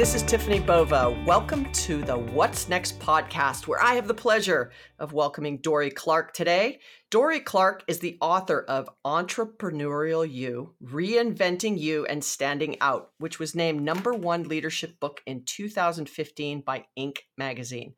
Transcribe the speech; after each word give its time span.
Hi, 0.00 0.02
this 0.02 0.14
is 0.14 0.22
Tiffani 0.22 0.64
Bova. 0.64 1.10
Welcome 1.26 1.70
to 1.72 2.00
the 2.00 2.16
What's 2.16 2.70
Next 2.70 2.98
podcast, 3.00 3.66
where 3.66 3.82
I 3.82 3.96
have 3.96 4.08
the 4.08 4.14
pleasure 4.14 4.72
of 4.98 5.12
welcoming 5.12 5.58
Dorie 5.58 5.90
Clark 5.90 6.32
today. 6.32 6.80
Dorie 7.10 7.40
Clark 7.40 7.84
is 7.86 7.98
the 7.98 8.16
author 8.18 8.62
of 8.62 8.88
Entrepreneurial 9.04 10.26
You 10.26 10.72
Reinventing 10.82 11.78
You 11.78 12.06
and 12.06 12.24
Standing 12.24 12.78
Out, 12.80 13.10
which 13.18 13.38
was 13.38 13.54
named 13.54 13.82
number 13.82 14.14
one 14.14 14.44
leadership 14.44 14.98
book 15.00 15.20
in 15.26 15.42
2015 15.44 16.62
by 16.62 16.86
Inc. 16.98 17.18
magazine 17.36 17.92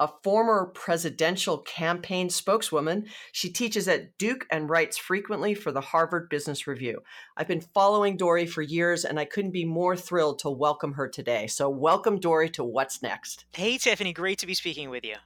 a 0.00 0.08
former 0.24 0.72
presidential 0.74 1.58
campaign 1.58 2.30
spokeswoman. 2.30 3.06
She 3.32 3.50
teaches 3.50 3.86
at 3.86 4.16
Duke 4.16 4.46
and 4.50 4.68
writes 4.68 4.96
frequently 4.96 5.54
for 5.54 5.70
the 5.70 5.82
Harvard 5.82 6.30
Business 6.30 6.66
Review. 6.66 7.02
I've 7.36 7.46
been 7.46 7.60
following 7.60 8.16
Dorie 8.16 8.46
for 8.46 8.62
years, 8.62 9.04
and 9.04 9.20
I 9.20 9.26
couldn't 9.26 9.50
be 9.50 9.66
more 9.66 9.94
thrilled 9.94 10.38
to 10.40 10.50
welcome 10.50 10.94
her 10.94 11.06
today. 11.06 11.46
So, 11.46 11.68
welcome, 11.68 12.18
Dorie, 12.18 12.48
to 12.50 12.64
What's 12.64 13.02
Next. 13.02 13.44
Hey, 13.52 13.76
Tiffani, 13.76 14.14
great 14.14 14.38
to 14.38 14.46
be 14.46 14.54
speaking 14.54 14.88
with 14.88 15.04
you. 15.04 15.16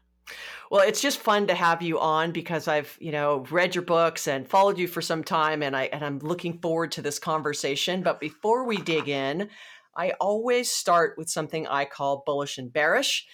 Well, 0.70 0.83
it's 0.83 1.00
just 1.00 1.20
fun 1.20 1.47
to 1.47 1.55
have 1.55 1.80
you 1.80 2.00
on 2.00 2.33
because 2.33 2.66
I've, 2.66 2.97
you 2.98 3.12
know, 3.12 3.45
read 3.50 3.77
your 3.77 3.84
books 3.84 4.27
and 4.27 4.48
followed 4.48 4.78
you 4.78 4.88
for 4.88 5.02
some 5.02 5.22
time 5.22 5.62
and 5.62 5.77
I 5.77 5.84
and 5.84 6.02
I'm 6.02 6.19
looking 6.19 6.59
forward 6.61 6.92
to 6.92 7.02
this 7.02 7.19
conversation. 7.19 8.02
But 8.02 8.20
before 8.20 8.66
we 8.66 8.78
dig 8.78 9.09
in, 9.09 9.50
I 9.95 10.12
always 10.20 10.70
start 10.70 11.16
with 11.19 11.28
something 11.28 11.66
I 11.66 11.84
call 11.84 12.22
bullish 12.25 12.56
and 12.56 12.72
bearish 12.72 13.27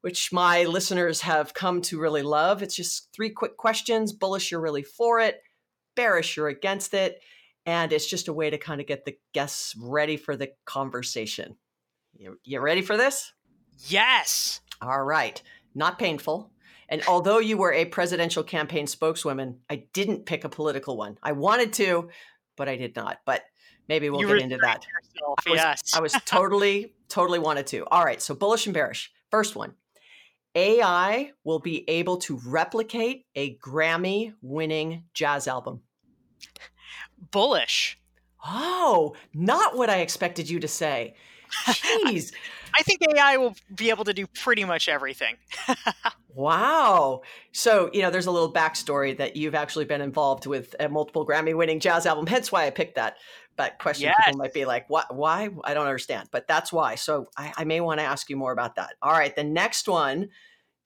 which 0.00 0.32
my 0.32 0.64
listeners 0.64 1.22
have 1.22 1.54
come 1.54 1.80
to 1.82 2.00
really 2.00 2.22
love. 2.22 2.62
It's 2.62 2.76
just 2.76 3.08
three 3.12 3.30
quick 3.30 3.56
questions. 3.56 4.12
Bullish, 4.12 4.50
you're 4.50 4.60
really 4.60 4.82
for 4.82 5.20
it. 5.20 5.42
Bearish, 5.96 6.36
you're 6.36 6.48
against 6.48 6.94
it. 6.94 7.20
And 7.66 7.92
it's 7.92 8.06
just 8.06 8.28
a 8.28 8.32
way 8.32 8.50
to 8.50 8.58
kind 8.58 8.80
of 8.80 8.86
get 8.86 9.04
the 9.04 9.18
guests 9.34 9.74
ready 9.76 10.16
for 10.16 10.36
the 10.36 10.52
conversation. 10.64 11.56
You, 12.16 12.38
you 12.44 12.60
ready 12.60 12.82
for 12.82 12.96
this? 12.96 13.32
Yes. 13.88 14.60
All 14.80 15.02
right. 15.02 15.42
Not 15.74 15.98
painful. 15.98 16.52
And 16.88 17.02
although 17.06 17.38
you 17.38 17.58
were 17.58 17.72
a 17.72 17.84
presidential 17.84 18.42
campaign 18.42 18.86
spokeswoman, 18.86 19.58
I 19.68 19.84
didn't 19.92 20.24
pick 20.24 20.44
a 20.44 20.48
political 20.48 20.96
one. 20.96 21.18
I 21.22 21.32
wanted 21.32 21.74
to, 21.74 22.08
but 22.56 22.68
I 22.68 22.76
did 22.76 22.96
not. 22.96 23.18
But 23.26 23.42
maybe 23.88 24.08
we'll 24.08 24.22
you 24.22 24.28
get 24.28 24.40
into 24.40 24.56
that. 24.62 24.86
Yourself, 25.14 25.38
I 25.46 25.50
was, 25.50 25.58
yes. 25.58 25.94
I 25.94 26.00
was 26.00 26.12
totally, 26.24 26.94
totally 27.08 27.38
wanted 27.38 27.66
to. 27.68 27.84
All 27.90 28.04
right. 28.04 28.22
So 28.22 28.34
bullish 28.34 28.66
and 28.66 28.72
bearish. 28.72 29.12
First 29.30 29.54
one 29.54 29.74
AI 30.54 31.32
will 31.44 31.58
be 31.58 31.88
able 31.88 32.18
to 32.18 32.40
replicate 32.46 33.26
a 33.34 33.56
Grammy 33.56 34.34
winning 34.40 35.04
jazz 35.14 35.46
album. 35.46 35.82
Bullish. 37.30 37.98
Oh, 38.44 39.14
not 39.34 39.76
what 39.76 39.90
I 39.90 39.98
expected 39.98 40.48
you 40.48 40.60
to 40.60 40.68
say. 40.68 41.14
Jeez. 41.66 42.32
I 42.78 42.82
think 42.82 43.00
AI 43.02 43.36
will 43.38 43.54
be 43.74 43.90
able 43.90 44.04
to 44.04 44.12
do 44.12 44.26
pretty 44.26 44.64
much 44.64 44.88
everything. 44.88 45.36
wow. 46.34 47.22
So, 47.52 47.90
you 47.92 48.02
know, 48.02 48.10
there's 48.10 48.26
a 48.26 48.30
little 48.30 48.52
backstory 48.52 49.16
that 49.16 49.36
you've 49.36 49.54
actually 49.54 49.86
been 49.86 50.00
involved 50.00 50.46
with 50.46 50.76
a 50.78 50.88
multiple 50.88 51.26
Grammy 51.26 51.56
winning 51.56 51.80
jazz 51.80 52.06
album. 52.06 52.26
Hence 52.26 52.52
why 52.52 52.66
I 52.66 52.70
picked 52.70 52.96
that. 52.96 53.16
But 53.58 53.78
question 53.78 54.06
yes. 54.06 54.16
people 54.24 54.38
might 54.38 54.54
be 54.54 54.64
like, 54.64 54.88
what, 54.88 55.14
why? 55.14 55.50
I 55.64 55.74
don't 55.74 55.84
understand. 55.84 56.28
But 56.30 56.46
that's 56.46 56.72
why. 56.72 56.94
So 56.94 57.26
I, 57.36 57.52
I 57.58 57.64
may 57.64 57.80
want 57.80 58.00
to 58.00 58.04
ask 58.04 58.30
you 58.30 58.36
more 58.36 58.52
about 58.52 58.76
that. 58.76 58.94
All 59.02 59.12
right. 59.12 59.34
The 59.34 59.44
next 59.44 59.86
one 59.88 60.30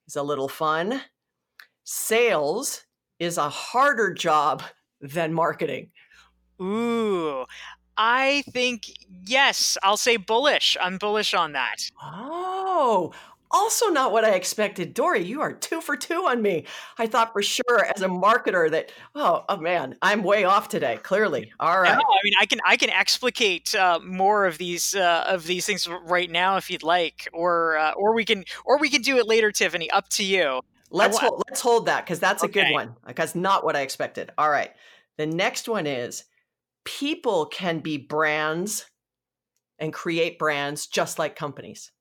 is 0.07 0.17
a 0.17 0.23
little 0.23 0.49
fun. 0.49 1.01
Sales 1.85 2.83
is 3.19 3.37
a 3.37 3.47
harder 3.47 4.11
job 4.11 4.63
than 4.99 5.33
marketing. 5.33 5.91
Ooh, 6.61 7.45
I 7.95 8.43
think 8.51 8.85
yes. 9.25 9.77
I'll 9.83 9.95
say 9.95 10.17
bullish. 10.17 10.75
I'm 10.81 10.97
bullish 10.97 11.33
on 11.33 11.53
that. 11.53 11.91
Oh, 12.01 13.13
also 13.53 13.87
not 13.87 14.11
what 14.11 14.25
I 14.25 14.31
expected. 14.31 14.93
Dorie, 14.93 15.23
you 15.23 15.41
are 15.41 15.53
two 15.53 15.79
for 15.79 15.95
two 15.95 16.25
on 16.25 16.41
me. 16.41 16.65
I 16.97 17.07
thought 17.07 17.31
for 17.31 17.41
sure 17.41 17.85
as 17.95 18.01
a 18.01 18.07
marketer 18.07 18.69
that 18.71 18.91
oh, 19.15 19.45
oh 19.47 19.57
man, 19.57 19.95
I'm 20.01 20.23
way 20.23 20.43
off 20.43 20.67
today. 20.67 20.97
Clearly, 21.03 21.53
all 21.59 21.79
right. 21.79 21.93
No, 21.93 22.01
I 22.01 22.19
mean 22.23 22.33
I 22.41 22.45
can 22.45 22.59
I 22.65 22.75
can 22.75 22.89
explicate 22.89 23.73
uh, 23.75 23.99
more 24.03 24.45
of 24.45 24.57
these 24.57 24.95
uh, 24.95 25.23
of 25.27 25.45
these 25.45 25.65
things 25.65 25.87
right 26.05 26.29
now 26.29 26.57
if 26.57 26.69
you'd 26.69 26.83
like, 26.83 27.29
or 27.31 27.77
uh, 27.77 27.91
or 27.93 28.13
we 28.15 28.25
can 28.25 28.43
or 28.65 28.79
we 28.79 28.89
can 28.89 29.01
do 29.01 29.17
it 29.17 29.27
later, 29.27 29.51
Tiffani. 29.51 29.87
Up 29.93 30.09
to 30.09 30.23
you. 30.23 30.61
Let's 30.89 31.17
hold, 31.17 31.41
let's 31.49 31.59
hold 31.59 31.87
that 31.87 32.05
because 32.05 32.19
that's 32.19 32.43
okay. 32.43 32.59
a 32.59 32.63
good 32.65 32.73
one. 32.73 32.95
Because 33.07 33.33
not 33.33 33.63
what 33.63 33.75
I 33.75 33.81
expected. 33.81 34.31
All 34.37 34.49
right. 34.49 34.71
The 35.17 35.25
next 35.25 35.67
one 35.67 35.87
is 35.87 36.25
people 36.85 37.47
can 37.47 37.79
be 37.79 37.97
brands 37.97 38.85
and 39.79 39.91
create 39.91 40.37
brands 40.37 40.85
just 40.85 41.17
like 41.17 41.35
companies. 41.35 41.91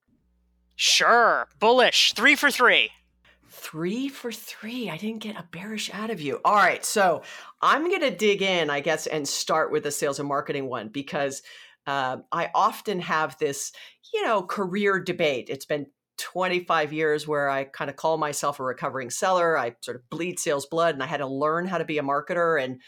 Sure. 0.84 1.46
Bullish. 1.60 2.12
Three 2.14 2.34
for 2.34 2.50
three. 2.50 2.90
Three 3.48 4.08
for 4.08 4.32
three. 4.32 4.90
I 4.90 4.96
didn't 4.96 5.22
get 5.22 5.36
a 5.36 5.46
bearish 5.52 5.94
out 5.94 6.10
of 6.10 6.20
you. 6.20 6.40
All 6.44 6.56
right. 6.56 6.84
So 6.84 7.22
I'm 7.60 7.88
going 7.88 8.00
to 8.00 8.10
dig 8.10 8.42
in, 8.42 8.68
I 8.68 8.80
guess, 8.80 9.06
and 9.06 9.28
start 9.28 9.70
with 9.70 9.84
the 9.84 9.92
sales 9.92 10.18
and 10.18 10.28
marketing 10.28 10.68
one 10.68 10.88
because 10.88 11.44
uh, 11.86 12.16
I 12.32 12.50
often 12.52 12.98
have 12.98 13.38
this, 13.38 13.70
you 14.12 14.24
know, 14.26 14.42
career 14.42 14.98
debate. 14.98 15.46
It's 15.50 15.66
been 15.66 15.86
25 16.18 16.92
years 16.92 17.28
where 17.28 17.48
I 17.48 17.62
kind 17.62 17.88
of 17.88 17.94
call 17.94 18.18
myself 18.18 18.58
a 18.58 18.64
recovering 18.64 19.10
seller. 19.10 19.56
I 19.56 19.76
sort 19.82 19.98
of 19.98 20.10
bleed 20.10 20.40
sales 20.40 20.66
blood 20.66 20.96
and 20.96 21.02
I 21.02 21.06
had 21.06 21.18
to 21.18 21.28
learn 21.28 21.68
how 21.68 21.78
to 21.78 21.84
be 21.84 21.98
a 21.98 22.02
marketer 22.02 22.60
and 22.60 22.80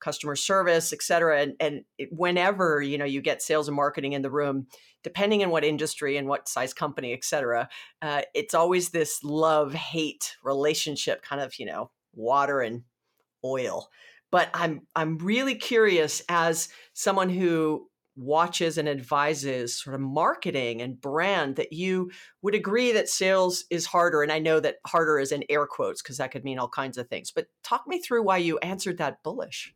customer 0.00 0.36
service, 0.36 0.92
et 0.92 1.02
cetera. 1.02 1.40
And, 1.40 1.54
and 1.60 1.82
whenever, 2.10 2.80
you 2.82 2.98
know, 2.98 3.04
you 3.04 3.20
get 3.20 3.42
sales 3.42 3.68
and 3.68 3.76
marketing 3.76 4.12
in 4.12 4.22
the 4.22 4.30
room, 4.30 4.66
depending 5.02 5.42
on 5.42 5.50
what 5.50 5.64
industry 5.64 6.16
and 6.16 6.28
what 6.28 6.48
size 6.48 6.72
company, 6.74 7.12
et 7.12 7.24
cetera, 7.24 7.68
uh, 8.02 8.22
it's 8.34 8.54
always 8.54 8.90
this 8.90 9.22
love 9.22 9.74
hate 9.74 10.36
relationship, 10.42 11.22
kind 11.22 11.42
of, 11.42 11.58
you 11.58 11.66
know, 11.66 11.90
water 12.14 12.60
and 12.60 12.82
oil. 13.44 13.88
But 14.30 14.48
I'm 14.54 14.82
I'm 14.94 15.18
really 15.18 15.56
curious 15.56 16.22
as 16.28 16.68
someone 16.92 17.30
who 17.30 17.90
watches 18.16 18.76
and 18.76 18.88
advises 18.88 19.80
sort 19.80 19.94
of 19.94 20.00
marketing 20.00 20.82
and 20.82 21.00
brand 21.00 21.56
that 21.56 21.72
you 21.72 22.10
would 22.42 22.54
agree 22.54 22.92
that 22.92 23.08
sales 23.08 23.64
is 23.70 23.86
harder 23.86 24.22
and 24.22 24.32
i 24.32 24.38
know 24.38 24.60
that 24.60 24.76
harder 24.86 25.18
is 25.18 25.32
in 25.32 25.44
air 25.48 25.66
quotes 25.66 26.02
because 26.02 26.18
that 26.18 26.30
could 26.30 26.44
mean 26.44 26.58
all 26.58 26.68
kinds 26.68 26.98
of 26.98 27.08
things 27.08 27.30
but 27.30 27.46
talk 27.62 27.86
me 27.86 27.98
through 28.00 28.22
why 28.22 28.36
you 28.36 28.58
answered 28.58 28.98
that 28.98 29.22
bullish 29.22 29.72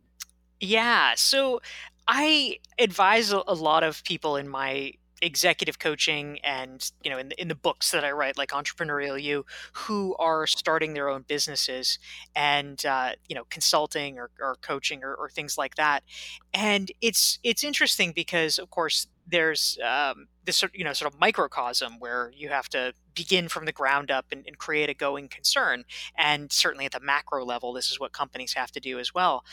yeah 0.65 1.13
so 1.17 1.61
i 2.09 2.59
advise 2.79 3.31
a 3.31 3.55
lot 3.55 3.83
of 3.83 4.03
people 4.05 4.37
in 4.37 4.49
my 4.49 4.93
executive 5.25 5.79
coaching 5.79 6.39
and 6.45 6.91
you 7.03 7.11
know 7.11 7.19
in 7.19 7.31
the, 7.31 7.41
in 7.41 7.49
the 7.49 7.55
books 7.55 7.91
that 7.93 8.05
I 8.05 8.13
write 8.13 8.37
like 8.37 8.51
entrepreneurial 8.51 9.21
you 9.21 9.47
who 9.73 10.15
are 10.19 10.47
starting 10.47 10.93
their 10.93 11.09
own 11.09 11.25
businesses 11.27 11.99
and 12.37 12.85
uh, 12.85 13.13
you 13.29 13.35
know 13.35 13.45
consulting 13.49 14.19
or, 14.19 14.31
or 14.41 14.57
coaching 14.61 15.03
or, 15.03 15.15
or, 15.15 15.31
things 15.31 15.57
like 15.57 15.77
that. 15.77 16.05
And 16.53 16.93
it's 17.01 17.39
it's 17.43 17.65
interesting 17.65 18.13
because 18.15 18.59
of 18.59 18.71
course 18.71 19.07
there's 19.27 19.79
um, 19.85 20.29
this 20.45 20.63
you 20.75 20.85
know 20.85 20.93
sort 20.93 21.13
of 21.13 21.19
microcosm 21.19 21.99
where 21.99 22.31
you 22.35 22.49
have 22.49 22.69
to 22.71 22.93
begin 23.15 23.49
from 23.49 23.65
the 23.65 23.73
ground 23.73 24.11
up 24.11 24.27
and, 24.33 24.45
and, 24.47 24.59
create 24.59 24.91
a 24.91 24.95
going 24.95 25.29
concern. 25.29 25.85
And 26.17 26.53
certainly 26.53 26.85
at 26.85 26.93
the 26.93 27.01
macro 27.01 27.45
level 27.45 27.73
this 27.73 27.91
is 27.91 27.99
what 27.99 28.13
companies 28.13 28.55
have 28.55 28.71
to 28.73 28.81
do 28.81 28.99
as 28.99 29.15
well. 29.15 29.45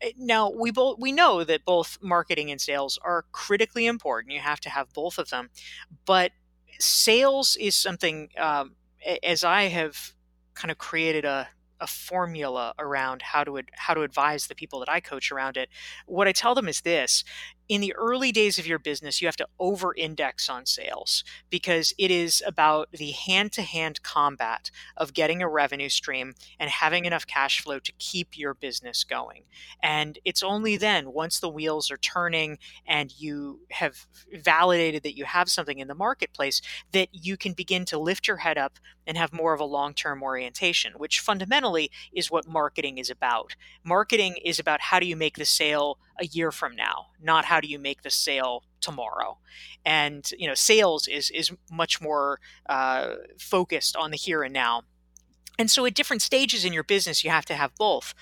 Eh, 0.00 0.12
now 0.16 0.50
we 0.50 0.70
both 0.70 0.98
we 0.98 1.12
know 1.12 1.44
that 1.44 1.64
both 1.64 1.98
marketing 2.00 2.50
and 2.50 2.60
sales 2.60 2.98
are 3.02 3.24
critically 3.32 3.86
important. 3.86 4.34
You 4.34 4.40
have 4.40 4.60
to 4.60 4.70
have 4.70 4.92
both 4.92 5.18
of 5.18 5.30
them. 5.30 5.50
But 6.04 6.32
sales 6.78 7.56
is 7.60 7.76
something 7.76 8.30
um, 8.38 8.74
as 9.22 9.44
i 9.44 9.64
have 9.64 10.12
kind 10.54 10.70
of 10.70 10.78
created 10.78 11.24
a 11.24 11.48
a 11.80 11.86
formula 11.86 12.74
around 12.78 13.22
how 13.22 13.42
to 13.44 13.60
how 13.72 13.94
to 13.94 14.02
advise 14.02 14.46
the 14.46 14.54
people 14.54 14.80
that 14.80 14.88
I 14.88 15.00
coach 15.00 15.32
around 15.32 15.56
it. 15.56 15.68
What 16.06 16.28
I 16.28 16.32
tell 16.32 16.54
them 16.54 16.68
is 16.68 16.82
this: 16.82 17.24
in 17.70 17.80
the 17.80 17.94
early 17.94 18.32
days 18.32 18.58
of 18.58 18.66
your 18.66 18.80
business, 18.80 19.22
you 19.22 19.28
have 19.28 19.36
to 19.36 19.46
over 19.60 19.94
index 19.94 20.50
on 20.50 20.66
sales 20.66 21.22
because 21.50 21.94
it 21.98 22.10
is 22.10 22.42
about 22.44 22.88
the 22.90 23.12
hand 23.12 23.52
to 23.52 23.62
hand 23.62 24.02
combat 24.02 24.72
of 24.96 25.14
getting 25.14 25.40
a 25.40 25.48
revenue 25.48 25.88
stream 25.88 26.34
and 26.58 26.68
having 26.68 27.04
enough 27.04 27.28
cash 27.28 27.60
flow 27.60 27.78
to 27.78 27.92
keep 27.92 28.36
your 28.36 28.54
business 28.54 29.04
going. 29.04 29.44
And 29.80 30.18
it's 30.24 30.42
only 30.42 30.76
then, 30.76 31.12
once 31.12 31.38
the 31.38 31.48
wheels 31.48 31.92
are 31.92 31.96
turning 31.96 32.58
and 32.84 33.14
you 33.16 33.60
have 33.70 34.08
validated 34.32 35.04
that 35.04 35.16
you 35.16 35.24
have 35.24 35.48
something 35.48 35.78
in 35.78 35.86
the 35.86 35.94
marketplace, 35.94 36.60
that 36.90 37.10
you 37.12 37.36
can 37.36 37.52
begin 37.52 37.84
to 37.84 38.00
lift 38.00 38.26
your 38.26 38.38
head 38.38 38.58
up 38.58 38.80
and 39.06 39.16
have 39.16 39.32
more 39.32 39.54
of 39.54 39.60
a 39.60 39.64
long 39.64 39.94
term 39.94 40.24
orientation, 40.24 40.94
which 40.96 41.20
fundamentally 41.20 41.88
is 42.12 42.32
what 42.32 42.48
marketing 42.48 42.98
is 42.98 43.10
about. 43.10 43.54
Marketing 43.84 44.36
is 44.44 44.58
about 44.58 44.80
how 44.80 44.98
do 44.98 45.06
you 45.06 45.16
make 45.16 45.36
the 45.36 45.44
sale 45.44 45.98
a 46.20 46.26
year 46.26 46.52
from 46.52 46.76
now, 46.76 47.06
not 47.20 47.46
how 47.46 47.60
do 47.60 47.68
you 47.68 47.78
make 47.78 48.02
the 48.02 48.10
sale 48.10 48.64
tomorrow. 48.80 49.38
And 49.84 50.30
you 50.38 50.46
know, 50.46 50.54
sales 50.54 51.08
is 51.08 51.30
is 51.30 51.50
much 51.70 52.00
more 52.00 52.40
uh, 52.68 53.14
focused 53.38 53.96
on 53.96 54.10
the 54.10 54.16
here 54.16 54.42
and 54.42 54.52
now. 54.52 54.82
And 55.58 55.70
so, 55.70 55.84
at 55.86 55.94
different 55.94 56.22
stages 56.22 56.64
in 56.64 56.72
your 56.72 56.84
business, 56.84 57.24
you 57.24 57.30
have 57.30 57.44
to 57.46 57.54
have 57.54 57.74
both. 57.76 58.14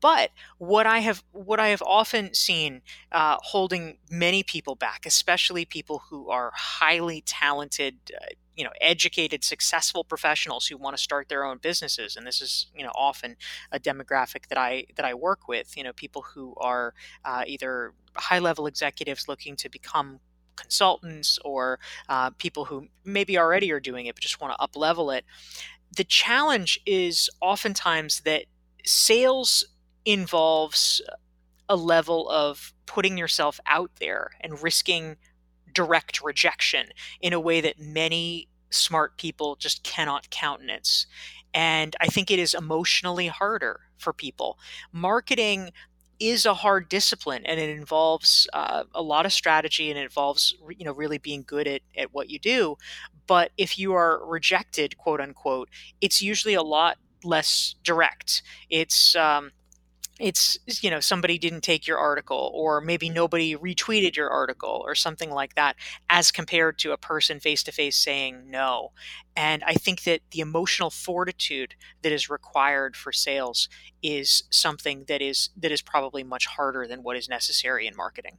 But 0.00 0.30
what 0.58 0.86
I 0.86 1.00
have 1.00 1.22
what 1.32 1.58
I 1.58 1.68
have 1.68 1.82
often 1.82 2.34
seen 2.34 2.82
uh, 3.12 3.36
holding 3.40 3.98
many 4.10 4.42
people 4.42 4.74
back, 4.74 5.06
especially 5.06 5.64
people 5.64 6.02
who 6.10 6.30
are 6.30 6.52
highly 6.54 7.22
talented, 7.22 7.96
uh, 8.14 8.26
you 8.56 8.64
know, 8.64 8.70
educated, 8.80 9.44
successful 9.44 10.04
professionals 10.04 10.66
who 10.66 10.76
want 10.76 10.96
to 10.96 11.02
start 11.02 11.28
their 11.28 11.44
own 11.44 11.58
businesses, 11.58 12.16
and 12.16 12.26
this 12.26 12.40
is 12.40 12.66
you 12.76 12.84
know 12.84 12.92
often 12.94 13.36
a 13.72 13.78
demographic 13.78 14.48
that 14.48 14.58
I 14.58 14.86
that 14.96 15.04
I 15.04 15.14
work 15.14 15.48
with. 15.48 15.76
You 15.76 15.84
know, 15.84 15.92
people 15.92 16.22
who 16.22 16.54
are 16.56 16.94
uh, 17.24 17.44
either 17.46 17.92
high 18.16 18.38
level 18.38 18.66
executives 18.66 19.28
looking 19.28 19.56
to 19.56 19.68
become 19.68 20.20
consultants 20.56 21.38
or 21.44 21.78
uh, 22.08 22.30
people 22.38 22.64
who 22.64 22.88
maybe 23.04 23.38
already 23.38 23.70
are 23.70 23.80
doing 23.80 24.06
it 24.06 24.14
but 24.14 24.22
just 24.22 24.40
want 24.40 24.54
to 24.54 24.62
up 24.62 24.74
level 24.74 25.10
it 25.10 25.22
the 25.94 26.04
challenge 26.04 26.80
is 26.86 27.30
oftentimes 27.40 28.20
that 28.20 28.44
sales 28.84 29.66
involves 30.04 31.00
a 31.68 31.76
level 31.76 32.28
of 32.28 32.72
putting 32.86 33.18
yourself 33.18 33.58
out 33.66 33.90
there 33.98 34.30
and 34.40 34.62
risking 34.62 35.16
direct 35.76 36.22
rejection 36.22 36.86
in 37.20 37.34
a 37.34 37.38
way 37.38 37.60
that 37.60 37.78
many 37.78 38.48
smart 38.70 39.18
people 39.18 39.56
just 39.56 39.84
cannot 39.84 40.30
countenance. 40.30 41.06
And 41.52 41.94
I 42.00 42.06
think 42.06 42.30
it 42.30 42.38
is 42.38 42.54
emotionally 42.54 43.26
harder 43.26 43.80
for 43.98 44.14
people. 44.14 44.58
Marketing 44.90 45.70
is 46.18 46.46
a 46.46 46.54
hard 46.54 46.88
discipline 46.88 47.44
and 47.44 47.60
it 47.60 47.68
involves 47.68 48.48
uh, 48.54 48.84
a 48.94 49.02
lot 49.02 49.26
of 49.26 49.34
strategy 49.34 49.90
and 49.90 49.98
it 49.98 50.04
involves 50.04 50.56
you 50.78 50.82
know 50.82 50.94
really 50.94 51.18
being 51.18 51.44
good 51.46 51.68
at, 51.68 51.82
at 51.94 52.14
what 52.14 52.30
you 52.30 52.38
do 52.38 52.74
but 53.26 53.50
if 53.58 53.78
you 53.78 53.92
are 53.92 54.26
rejected 54.26 54.96
quote 54.96 55.20
unquote 55.20 55.68
it's 56.00 56.22
usually 56.22 56.54
a 56.54 56.62
lot 56.62 56.96
less 57.22 57.74
direct 57.84 58.40
it's 58.70 59.14
um, 59.14 59.50
it's 60.18 60.58
you 60.82 60.90
know 60.90 61.00
somebody 61.00 61.38
didn't 61.38 61.60
take 61.60 61.86
your 61.86 61.98
article 61.98 62.50
or 62.54 62.80
maybe 62.80 63.10
nobody 63.10 63.54
retweeted 63.54 64.16
your 64.16 64.30
article 64.30 64.82
or 64.84 64.94
something 64.94 65.30
like 65.30 65.54
that 65.54 65.76
as 66.08 66.30
compared 66.30 66.78
to 66.78 66.92
a 66.92 66.96
person 66.96 67.38
face 67.38 67.62
to 67.62 67.72
face 67.72 67.96
saying 67.96 68.50
no. 68.50 68.92
And 69.36 69.62
i 69.64 69.74
think 69.74 70.04
that 70.04 70.20
the 70.30 70.40
emotional 70.40 70.90
fortitude 70.90 71.74
that 72.02 72.12
is 72.12 72.30
required 72.30 72.96
for 72.96 73.12
sales 73.12 73.68
is 74.02 74.44
something 74.50 75.04
that 75.08 75.20
is 75.20 75.50
that 75.56 75.72
is 75.72 75.82
probably 75.82 76.24
much 76.24 76.46
harder 76.46 76.86
than 76.86 77.02
what 77.02 77.16
is 77.16 77.28
necessary 77.28 77.86
in 77.86 77.96
marketing. 77.96 78.38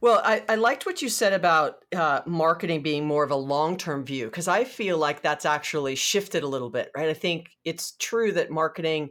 Well, 0.00 0.20
I, 0.24 0.44
I 0.48 0.54
liked 0.54 0.86
what 0.86 1.02
you 1.02 1.08
said 1.08 1.32
about 1.32 1.84
uh, 1.94 2.20
marketing 2.24 2.82
being 2.82 3.04
more 3.04 3.24
of 3.24 3.32
a 3.32 3.36
long 3.36 3.76
term 3.76 4.04
view 4.04 4.26
because 4.26 4.46
I 4.46 4.64
feel 4.64 4.96
like 4.96 5.22
that's 5.22 5.44
actually 5.44 5.96
shifted 5.96 6.44
a 6.44 6.48
little 6.48 6.70
bit, 6.70 6.90
right? 6.96 7.08
I 7.08 7.14
think 7.14 7.50
it's 7.64 7.92
true 7.98 8.32
that 8.32 8.50
marketing 8.50 9.10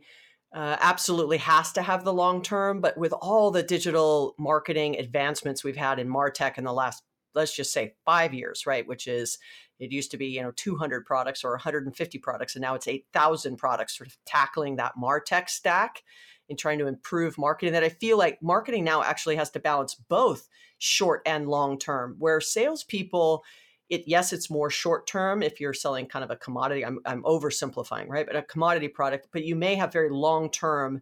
uh, 0.58 0.76
absolutely 0.82 1.38
has 1.38 1.72
to 1.72 1.84
have 1.84 2.04
the 2.04 2.12
long 2.12 2.42
term. 2.42 2.82
But 2.82 2.98
with 2.98 3.14
all 3.14 3.52
the 3.52 3.62
digital 3.62 4.34
marketing 4.40 4.98
advancements 4.98 5.64
we've 5.64 5.78
had 5.78 6.00
in 6.00 6.10
Martech 6.10 6.58
in 6.58 6.64
the 6.64 6.74
last, 6.74 7.04
let's 7.36 7.56
just 7.56 7.72
say 7.72 7.94
five 8.06 8.34
years, 8.34 8.66
right? 8.66 8.88
Which 8.88 9.06
is, 9.06 9.38
it 9.80 9.92
used 9.92 10.10
to 10.12 10.18
be, 10.18 10.26
you 10.26 10.42
know, 10.42 10.52
200 10.56 11.06
products 11.06 11.44
or 11.44 11.52
150 11.52 12.18
products, 12.18 12.56
and 12.56 12.64
now 12.64 12.74
it's 12.74 12.88
8,000 12.88 13.58
products, 13.58 13.96
sort 13.96 14.08
of 14.08 14.18
tackling 14.26 14.78
that 14.78 14.94
Martech 15.00 15.48
stack 15.48 16.02
and 16.50 16.58
trying 16.58 16.80
to 16.80 16.88
improve 16.88 17.38
marketing. 17.38 17.74
That 17.74 17.84
I 17.84 17.90
feel 17.90 18.18
like 18.18 18.42
marketing 18.42 18.84
now 18.84 19.04
actually 19.04 19.36
has 19.36 19.52
to 19.52 19.60
balance 19.60 19.94
both 19.94 20.50
short 20.80 21.22
and 21.28 21.48
long 21.48 21.78
term, 21.78 22.16
where 22.18 22.42
salespeople, 22.42 23.44
it 23.90 24.04
yes 24.08 24.34
it's 24.34 24.50
more 24.50 24.70
short 24.70 25.08
term 25.08 25.42
if 25.42 25.60
you're 25.60 25.74
selling 25.74 26.06
kind 26.06 26.24
of 26.24 26.32
a 26.32 26.36
commodity 26.36 26.86
I'm, 26.86 27.00
I'm 27.06 27.24
oversimplifying 27.24 28.08
right 28.08 28.26
but 28.26 28.36
a 28.36 28.42
commodity 28.44 28.88
product 28.88 29.28
but 29.32 29.44
you 29.44 29.56
may 29.56 29.76
have 29.76 29.94
very 29.94 30.10
long 30.10 30.50
term 30.50 31.02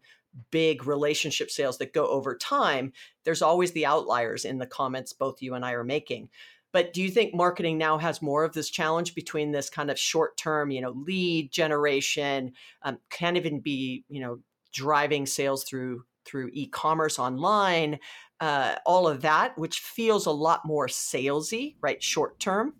big 0.52 0.86
relationship 0.86 1.50
sales 1.50 1.78
that 1.78 1.94
go 1.94 2.08
over 2.08 2.36
time. 2.36 2.94
There's 3.24 3.42
always 3.42 3.72
the 3.72 3.86
outliers 3.86 4.46
in 4.46 4.58
the 4.58 4.66
comments 4.66 5.14
both 5.14 5.42
you 5.42 5.54
and 5.54 5.66
i 5.66 5.72
are 5.72 5.84
making. 5.84 6.30
But 6.72 6.92
do 6.92 7.02
you 7.02 7.10
think 7.10 7.34
marketing 7.34 7.78
now 7.78 7.98
has 7.98 8.22
more 8.22 8.44
of 8.44 8.54
this 8.54 8.70
challenge 8.70 9.16
between 9.16 9.52
this 9.52 9.70
kind 9.70 9.90
of 9.90 9.98
short 9.98 10.38
term 10.38 10.72
you 10.72 10.82
know 10.82 10.92
lead 10.92 11.52
generation 11.52 12.54
um, 12.82 13.00
can 13.10 13.38
even 13.38 13.60
be 13.60 14.04
you 14.10 14.22
know 14.22 14.40
driving 14.74 15.26
sales 15.26 15.64
through 15.64 16.04
through 16.26 16.50
e-commerce 16.54 17.20
online 17.20 18.00
uh, 18.40 18.76
all 18.86 19.08
of 19.08 19.22
that, 19.22 19.58
which 19.58 19.80
feels 19.80 20.26
a 20.26 20.32
lot 20.32 20.66
more 20.66 20.88
salesy, 20.88 21.76
right? 21.82 22.02
Short 22.04 22.40
term. 22.40 22.74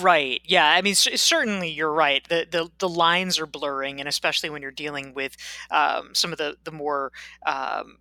Right. 0.00 0.40
Yeah. 0.44 0.68
I 0.68 0.82
mean, 0.82 0.94
c- 0.94 1.16
certainly 1.16 1.70
you're 1.70 1.92
right. 1.92 2.26
The, 2.28 2.46
the 2.50 2.70
the 2.78 2.88
lines 2.88 3.38
are 3.38 3.46
blurring, 3.46 4.00
and 4.00 4.08
especially 4.08 4.50
when 4.50 4.62
you're 4.62 4.72
dealing 4.72 5.14
with 5.14 5.36
um, 5.70 6.10
some 6.12 6.32
of 6.32 6.38
the 6.38 6.56
the 6.64 6.72
more 6.72 7.12
um, 7.46 7.98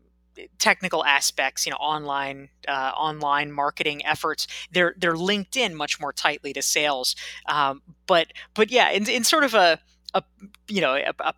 technical 0.57 1.05
aspects, 1.05 1.65
you 1.65 1.71
know, 1.71 1.77
online 1.77 2.49
uh, 2.67 2.91
online 2.95 3.51
marketing 3.51 4.03
efforts, 4.05 4.47
they're 4.71 4.95
they're 4.97 5.17
linked 5.17 5.55
in 5.55 5.75
much 5.75 5.99
more 5.99 6.11
tightly 6.11 6.53
to 6.53 6.61
sales. 6.61 7.15
Um, 7.47 7.81
but 8.07 8.33
but 8.55 8.71
yeah, 8.71 8.89
in, 8.89 9.07
in 9.07 9.23
sort 9.23 9.43
of 9.43 9.53
a 9.53 9.79
a 10.15 10.23
you 10.67 10.81
know 10.81 10.95
a, 10.95 11.13
a 11.19 11.33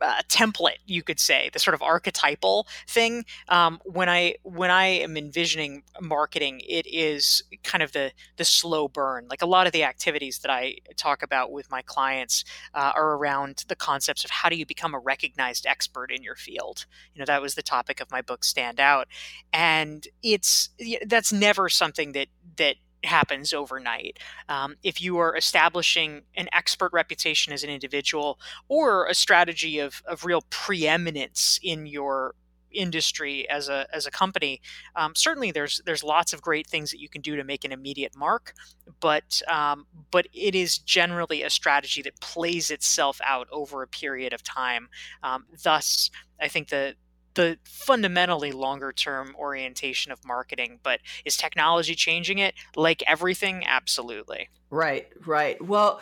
uh, 0.00 0.20
template 0.28 0.78
you 0.86 1.02
could 1.02 1.18
say 1.18 1.50
the 1.52 1.58
sort 1.58 1.74
of 1.74 1.82
archetypal 1.82 2.66
thing 2.88 3.24
um, 3.48 3.80
when 3.84 4.08
i 4.08 4.34
when 4.42 4.70
i 4.70 4.86
am 4.86 5.16
envisioning 5.16 5.82
marketing 6.00 6.60
it 6.68 6.86
is 6.86 7.42
kind 7.62 7.82
of 7.82 7.92
the 7.92 8.12
the 8.36 8.44
slow 8.44 8.88
burn. 8.88 9.26
Like 9.28 9.42
a 9.42 9.46
lot 9.46 9.66
of 9.66 9.72
the 9.72 9.84
activities 9.84 10.38
that 10.38 10.50
i 10.50 10.76
talk 10.96 11.22
about 11.22 11.52
with 11.52 11.70
my 11.70 11.82
clients 11.82 12.44
uh, 12.74 12.92
are 12.94 13.16
around 13.16 13.64
the 13.68 13.76
concepts 13.76 14.24
of 14.24 14.30
how 14.30 14.48
do 14.48 14.56
you 14.56 14.66
become 14.66 14.94
a 14.94 14.98
recognized 14.98 15.66
expert 15.66 16.10
in 16.10 16.22
your 16.22 16.36
field? 16.36 16.86
You 17.14 17.20
know 17.20 17.26
that 17.26 17.42
was 17.42 17.54
the 17.54 17.62
topic 17.62 18.00
of 18.00 18.10
my 18.10 18.22
book 18.22 18.44
stand 18.44 18.80
out. 18.80 19.08
And 19.52 20.06
it's 20.22 20.70
that's 21.06 21.32
never 21.32 21.68
something 21.68 22.12
that 22.12 22.28
that 22.56 22.76
happens 23.06 23.52
overnight. 23.52 24.18
Um, 24.48 24.76
if 24.82 25.00
you 25.00 25.18
are 25.18 25.36
establishing 25.36 26.22
an 26.36 26.48
expert 26.52 26.92
reputation 26.92 27.52
as 27.52 27.64
an 27.64 27.70
individual 27.70 28.38
or 28.68 29.06
a 29.06 29.14
strategy 29.14 29.78
of, 29.78 30.02
of 30.06 30.24
real 30.24 30.42
preeminence 30.50 31.58
in 31.62 31.86
your 31.86 32.34
industry 32.72 33.48
as 33.48 33.68
a 33.68 33.86
as 33.92 34.06
a 34.06 34.10
company, 34.10 34.60
um, 34.96 35.14
certainly 35.14 35.50
there's 35.50 35.80
there's 35.86 36.04
lots 36.04 36.32
of 36.32 36.42
great 36.42 36.66
things 36.66 36.90
that 36.90 37.00
you 37.00 37.08
can 37.08 37.22
do 37.22 37.36
to 37.36 37.44
make 37.44 37.64
an 37.64 37.72
immediate 37.72 38.14
mark, 38.16 38.52
but 39.00 39.40
um, 39.48 39.86
but 40.10 40.26
it 40.32 40.54
is 40.54 40.78
generally 40.78 41.42
a 41.42 41.50
strategy 41.50 42.02
that 42.02 42.20
plays 42.20 42.70
itself 42.70 43.20
out 43.24 43.48
over 43.50 43.82
a 43.82 43.88
period 43.88 44.32
of 44.32 44.42
time. 44.42 44.88
Um, 45.22 45.46
thus, 45.62 46.10
I 46.40 46.48
think 46.48 46.68
the 46.68 46.94
the 47.36 47.58
fundamentally 47.64 48.50
longer 48.50 48.92
term 48.92 49.34
orientation 49.38 50.10
of 50.10 50.24
marketing. 50.26 50.80
But 50.82 51.00
is 51.24 51.36
technology 51.36 51.94
changing 51.94 52.38
it? 52.38 52.54
Like 52.74 53.02
everything, 53.06 53.64
absolutely. 53.66 54.48
Right, 54.70 55.06
right. 55.24 55.62
Well, 55.64 56.00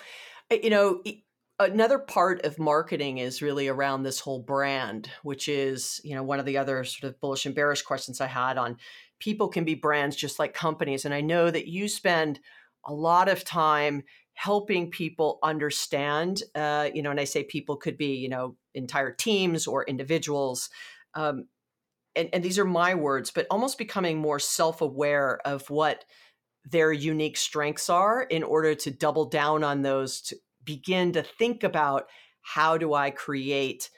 you 0.51 0.71
know, 0.71 1.03
another 1.59 1.99
part 1.99 2.45
of 2.47 2.59
marketing 2.59 3.19
is 3.19 3.43
really 3.43 3.69
around 3.69 4.03
this 4.03 4.21
whole 4.21 4.41
brand, 4.41 5.11
which 5.23 5.49
is, 5.49 6.01
you 6.03 6.15
know, 6.15 6.23
one 6.23 6.41
of 6.41 6.47
the 6.47 6.57
other 6.57 6.83
sort 6.85 7.13
of 7.13 7.21
bullish 7.21 7.45
and 7.45 7.55
bearish 7.55 7.83
questions 7.83 8.21
I 8.21 8.27
had 8.27 8.57
on 8.57 8.79
people 9.21 9.49
can 9.49 9.65
be 9.65 9.75
brands 9.75 10.17
just 10.17 10.39
like 10.39 10.55
companies. 10.55 11.05
And 11.05 11.13
I 11.13 11.21
know 11.21 11.51
that 11.51 11.69
you 11.69 11.89
spend 11.89 12.41
a 12.87 12.93
lot 12.93 13.29
of 13.29 13.45
time 13.45 14.03
helping 14.35 14.91
people 14.91 15.39
understand 15.43 16.43
uh, 16.55 16.89
you 16.93 17.03
know 17.03 17.11
and 17.11 17.21
i 17.21 17.25
say 17.25 17.45
people 17.45 17.77
could 17.77 17.97
be 17.97 18.15
you 18.15 18.29
know 18.29 18.57
entire 18.75 19.13
teams 19.13 19.67
or 19.67 19.85
individuals 19.85 20.69
um, 21.15 21.47
and, 22.17 22.29
and 22.33 22.45
these 22.45 22.59
are 22.59 22.65
my 22.65 22.95
words, 22.95 23.31
but 23.31 23.47
almost 23.51 23.79
becoming 23.79 24.19
more 24.19 24.39
self 24.39 24.81
aware 24.81 25.41
of 25.45 25.69
what 25.71 26.05
their 26.65 26.93
unique 26.93 27.37
strengths 27.37 27.91
are 27.91 28.23
in 28.23 28.43
order 28.43 28.75
to 28.75 28.91
double 28.91 29.27
down 29.27 29.65
on 29.65 29.83
those, 29.83 30.21
to 30.23 30.37
begin 30.65 31.13
to 31.13 31.23
think 31.23 31.63
about 31.63 32.05
how 32.43 32.79
do 32.79 32.95
I 32.95 33.11
create 33.11 33.91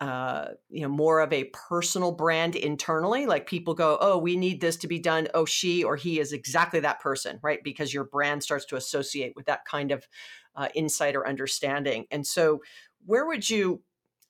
uh, 0.00 0.50
you 0.70 0.82
know 0.82 0.88
more 0.88 1.18
of 1.18 1.32
a 1.32 1.50
personal 1.52 2.12
brand 2.12 2.54
internally 2.54 3.26
like 3.26 3.48
people 3.48 3.74
go 3.74 3.98
oh 4.00 4.16
we 4.16 4.36
need 4.36 4.60
this 4.60 4.76
to 4.76 4.86
be 4.86 5.00
done. 5.00 5.26
Oh 5.34 5.44
she 5.44 5.82
or 5.82 5.96
he 5.96 6.20
is 6.20 6.32
exactly 6.32 6.78
that 6.80 7.00
person 7.00 7.40
right? 7.42 7.58
Because 7.64 7.92
your 7.92 8.04
brand 8.04 8.44
starts 8.44 8.64
to 8.66 8.76
associate 8.76 9.32
with 9.34 9.46
that 9.46 9.64
kind 9.64 9.90
of 9.90 10.06
uh, 10.54 10.68
insight 10.74 11.16
or 11.16 11.26
understanding. 11.26 12.06
And 12.12 12.24
so 12.24 12.62
where 13.06 13.26
would 13.26 13.48
you 13.50 13.82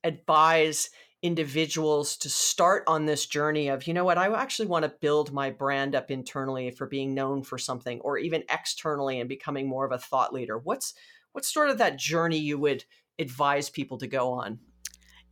advise 0.05 0.89
individuals 1.23 2.17
to 2.17 2.29
start 2.29 2.85
on 2.87 3.07
this 3.07 3.27
journey 3.27 3.69
of 3.69 3.87
you 3.87 3.95
know 3.95 4.05
what? 4.05 4.19
I 4.19 4.33
actually 4.33 4.69
want 4.69 4.85
to 4.85 4.95
build 5.01 5.33
my 5.33 5.51
brand 5.51 5.95
up 5.95 6.11
internally 6.11 6.71
for 6.71 6.87
being 6.87 7.15
known 7.15 7.43
for 7.43 7.59
something 7.59 8.01
or 8.01 8.19
even 8.19 8.45
externally 8.51 9.19
and 9.19 9.29
becoming 9.29 9.69
more 9.69 9.85
of 9.85 9.93
a 9.93 9.99
thought 9.99 10.33
leader. 10.33 10.59
What's 10.59 10.95
what's 11.33 11.53
sort 11.53 11.71
of 11.71 11.79
that 11.79 11.99
journey 11.99 12.39
you 12.39 12.59
would 12.59 12.85
advise 13.19 13.69
people 13.69 13.99
to 13.99 14.07
go 14.07 14.31
on? 14.33 14.61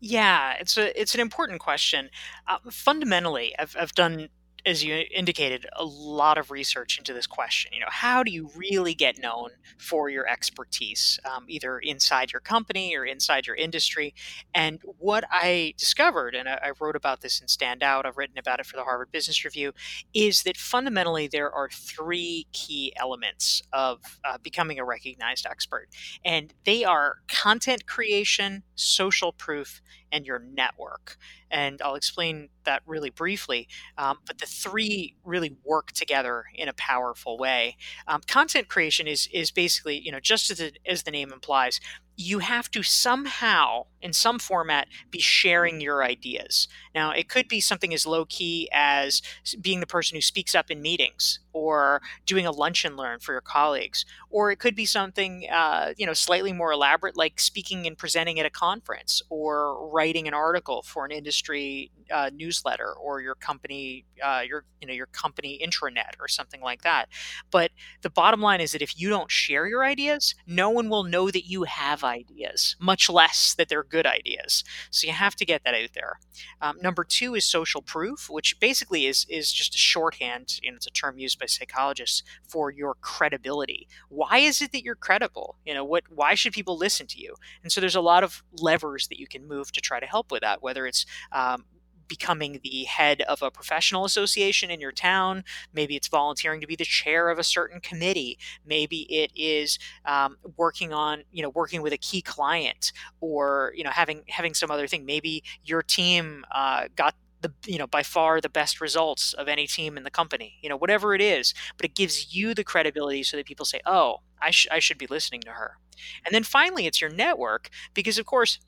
Yeah 0.01 0.55
it's 0.61 0.77
a 0.77 1.01
it's 1.01 1.15
an 1.15 1.21
important 1.21 1.61
question. 1.61 2.11
Uh, 2.49 2.59
fundamentally 2.71 3.55
I've, 3.59 3.77
I've 3.79 3.95
done 3.95 4.29
as 4.67 4.83
you 4.83 5.05
indicated, 5.15 5.65
a 5.75 5.85
lot 5.85 6.37
of 6.37 6.51
research 6.51 6.99
into 6.99 7.13
this 7.13 7.27
question. 7.27 7.73
You 7.73 7.81
know, 7.81 7.87
how 7.89 8.25
do 8.25 8.33
you 8.33 8.51
really 8.57 8.95
get 8.95 9.17
known 9.17 9.51
for 9.79 10.11
your 10.11 10.29
expertise, 10.29 11.21
um, 11.25 11.45
either 11.49 11.79
inside 11.79 12.33
your 12.33 12.41
company 12.41 12.97
or 12.97 13.05
inside 13.05 13.47
your 13.47 13.55
industry? 13.55 14.13
And 14.53 14.81
what 14.99 15.23
I 15.31 15.75
discovered, 15.79 16.35
and 16.35 16.49
I, 16.49 16.59
I 16.65 16.73
wrote 16.81 16.97
about 16.97 17.21
this 17.21 17.41
in 17.41 17.47
Stand 17.47 17.85
Out, 17.85 18.07
I've 18.07 18.17
written 18.17 18.39
about 18.39 18.59
it 18.59 18.67
for 18.67 18.77
the 18.77 18.83
Harvard 18.83 19.13
Business 19.13 19.45
Review, 19.45 19.73
is 20.13 20.43
that 20.43 20.57
fundamentally 20.57 21.29
there 21.29 21.51
are 21.53 21.69
three 21.71 22.49
key 22.53 22.93
elements 22.97 23.63
of 23.73 24.01
uh, 24.25 24.37
becoming 24.43 24.81
a 24.81 24.85
recognized 24.85 25.47
expert, 25.47 25.89
and 26.25 26.53
they 26.65 26.83
are 26.83 27.19
content 27.29 27.87
creation, 27.87 28.65
social 28.75 29.33
proof, 29.33 29.81
and 30.13 30.27
your 30.27 30.39
network. 30.39 31.17
And 31.51 31.81
I'll 31.83 31.95
explain 31.95 32.49
that 32.65 32.83
really 32.87 33.11
briefly. 33.11 33.69
Um, 33.99 34.19
but 34.27 34.39
the 34.39 34.47
three 34.47 35.17
really 35.25 35.57
work 35.65 35.93
together 35.93 36.45
in 36.55 36.69
a 36.69 36.73
powerful 36.73 37.39
way. 37.39 37.77
Um, 38.07 38.21
content 38.27 38.69
creation 38.69 39.07
is 39.07 39.29
is 39.33 39.51
basically, 39.51 39.99
you 39.99 40.13
know, 40.13 40.21
just 40.21 40.51
as, 40.51 40.61
it, 40.61 40.79
as 40.87 41.03
the 41.05 41.11
name 41.11 41.33
implies, 41.33 41.81
you 42.17 42.39
have 42.39 42.71
to 42.71 42.83
somehow, 42.83 43.85
in 44.01 44.13
some 44.13 44.39
format, 44.39 44.89
be 45.11 45.21
sharing 45.21 45.81
your 45.81 46.03
ideas. 46.03 46.69
Now, 46.95 47.11
it 47.11 47.29
could 47.29 47.49
be 47.49 47.61
something 47.61 47.93
as 47.93 48.07
low 48.07 48.25
key 48.25 48.69
as 48.73 49.21
being 49.61 49.81
the 49.81 49.87
person 49.87 50.17
who 50.17 50.23
speaks 50.23 50.55
up 50.55 50.71
in 50.71 50.81
meetings, 50.81 51.41
or 51.53 52.03
doing 52.27 52.47
a 52.47 52.51
lunch 52.51 52.85
and 52.85 52.97
learn 52.97 53.19
for 53.19 53.33
your 53.33 53.41
colleagues, 53.41 54.05
or 54.31 54.51
it 54.51 54.59
could 54.59 54.75
be 54.75 54.85
something, 54.87 55.47
uh, 55.51 55.93
you 55.97 56.07
know, 56.07 56.13
slightly 56.13 56.53
more 56.53 56.73
elaborate, 56.73 57.17
like 57.17 57.41
speaking 57.41 57.87
and 57.87 57.97
presenting 57.97 58.39
at 58.39 58.47
a 58.47 58.51
conference, 58.51 59.23
or 59.31 59.89
writing 59.91 60.29
an 60.29 60.35
article 60.35 60.83
for 60.83 61.05
an 61.05 61.11
industry 61.11 61.91
uh, 62.11 62.31
newsletter, 62.35 62.93
or 62.93 63.21
your 63.21 63.35
company, 63.35 64.05
uh, 64.23 64.43
your 64.47 64.65
you 64.81 64.87
know, 64.87 64.95
your 64.95 65.07
company 65.07 65.61
intranet, 65.65 66.15
or 66.21 66.29
something 66.29 66.61
like 66.61 66.83
that. 66.83 67.09
But 67.51 67.71
the 68.03 68.11
bottom 68.11 68.41
line 68.41 68.61
is 68.61 68.73
that 68.73 68.83
if 68.83 69.01
you 69.01 69.09
don't 69.09 69.31
share 69.31 69.67
your 69.67 69.85
ideas, 69.85 70.35
no 70.47 70.71
one 70.71 70.89
will 70.89 71.05
know 71.05 71.31
that 71.31 71.47
you 71.47 71.65
have 71.65 72.05
ideas, 72.07 72.77
much 72.81 73.11
less 73.11 73.55
that 73.55 73.69
they're 73.69 73.85
good 73.85 74.07
ideas. 74.07 74.65
So 74.91 75.07
you 75.07 75.13
have 75.13 75.35
to 75.37 75.45
get 75.45 75.63
that 75.65 75.75
out 75.75 75.91
there. 75.95 76.19
Um, 76.61 76.79
number 76.83 77.05
two 77.05 77.35
is 77.35 77.45
social 77.45 77.83
proof, 77.83 78.31
which 78.31 78.59
basically 78.61 79.07
is 79.07 79.27
is 79.29 79.53
just 79.53 79.75
a 79.75 79.79
shorthand, 79.79 80.61
and 80.65 80.77
it's 80.77 80.87
a 80.87 80.91
term 80.91 81.19
used 81.19 81.39
by 81.39 81.47
psychologists 81.47 82.23
for 82.49 82.71
your 82.71 82.95
credibility. 83.01 83.89
Why 84.09 84.39
is 84.39 84.63
it 84.63 84.73
that 84.73 84.85
you're 84.85 84.95
credible? 84.95 85.57
You 85.65 85.75
know, 85.75 85.85
what? 85.85 86.05
Why 86.09 86.35
should 86.35 86.53
people 86.53 86.79
listen 86.79 87.07
to 87.09 87.21
you? 87.21 87.35
And 87.63 87.71
so 87.71 87.81
there's 87.81 87.97
a 87.97 88.01
lot 88.01 88.25
of 88.25 88.43
levers 88.61 89.09
that 89.09 89.21
you 89.21 89.27
can 89.27 89.47
move 89.47 89.73
to 89.73 89.81
try 89.81 90.01
to 90.01 90.07
help 90.07 90.31
with 90.31 90.43
that, 90.43 90.63
whether 90.63 90.87
it's 90.87 91.05
um, 91.33 91.65
becoming 92.09 92.61
the 92.63 92.85
head 92.85 93.23
of 93.23 93.43
a 93.43 93.51
professional 93.51 94.05
association 94.05 94.71
in 94.71 94.81
your 94.81 94.93
town. 94.93 95.45
Maybe 95.73 95.97
it's 95.97 96.09
volunteering 96.09 96.61
to 96.61 96.67
be 96.67 96.77
the 96.77 96.85
chair 96.85 97.31
of 97.31 97.39
a 97.39 97.45
certain 97.45 97.81
committee. 97.81 98.39
Maybe 98.65 99.03
it 99.13 99.31
is 99.35 99.79
um, 100.05 100.37
working 100.57 100.93
on, 100.93 101.23
you 101.33 101.43
know, 101.43 101.51
working 101.51 101.83
with 101.83 101.93
a 101.93 101.99
key 101.99 102.23
client, 102.23 102.93
or 103.21 103.73
you 103.77 103.85
know, 103.85 103.91
having 103.91 104.23
having 104.29 104.55
some 104.55 104.71
other 104.71 104.87
thing. 104.87 105.05
Maybe 105.05 105.43
your 105.65 105.83
team 105.83 106.45
uh, 106.55 106.89
got 106.95 107.15
the 107.43 107.53
you 107.67 107.79
know 107.79 107.87
by 107.87 108.03
far 108.03 108.41
the 108.41 108.49
best 108.49 108.81
results 108.81 109.33
of 109.35 109.49
any 109.49 109.67
team 109.67 109.97
in 109.97 110.05
the 110.05 110.11
company 110.11 110.59
you 110.63 110.69
know 110.69 110.77
whatever 110.77 111.15
it 111.15 111.21
is 111.21 111.55
but 111.77 111.85
it 111.85 111.95
gives 111.95 112.35
you 112.35 112.55
the 112.55 112.65
credibility 112.65 113.23
so 113.23 113.37
that 113.37 113.47
people 113.47 113.67
say 113.67 113.81
oh 113.85 114.19
I, 114.41 114.51
sh- 114.51 114.69
I 114.71 114.79
should 114.79 114.99
be 114.99 115.07
listening 115.07 115.43
to 115.43 115.51
her 115.51 115.79
and 116.25 116.35
then 116.35 116.43
finally 116.45 116.87
it's 116.87 117.01
your 117.01 117.11
network 117.11 117.69
because 117.95 118.19
of 118.19 118.27
course 118.27 118.59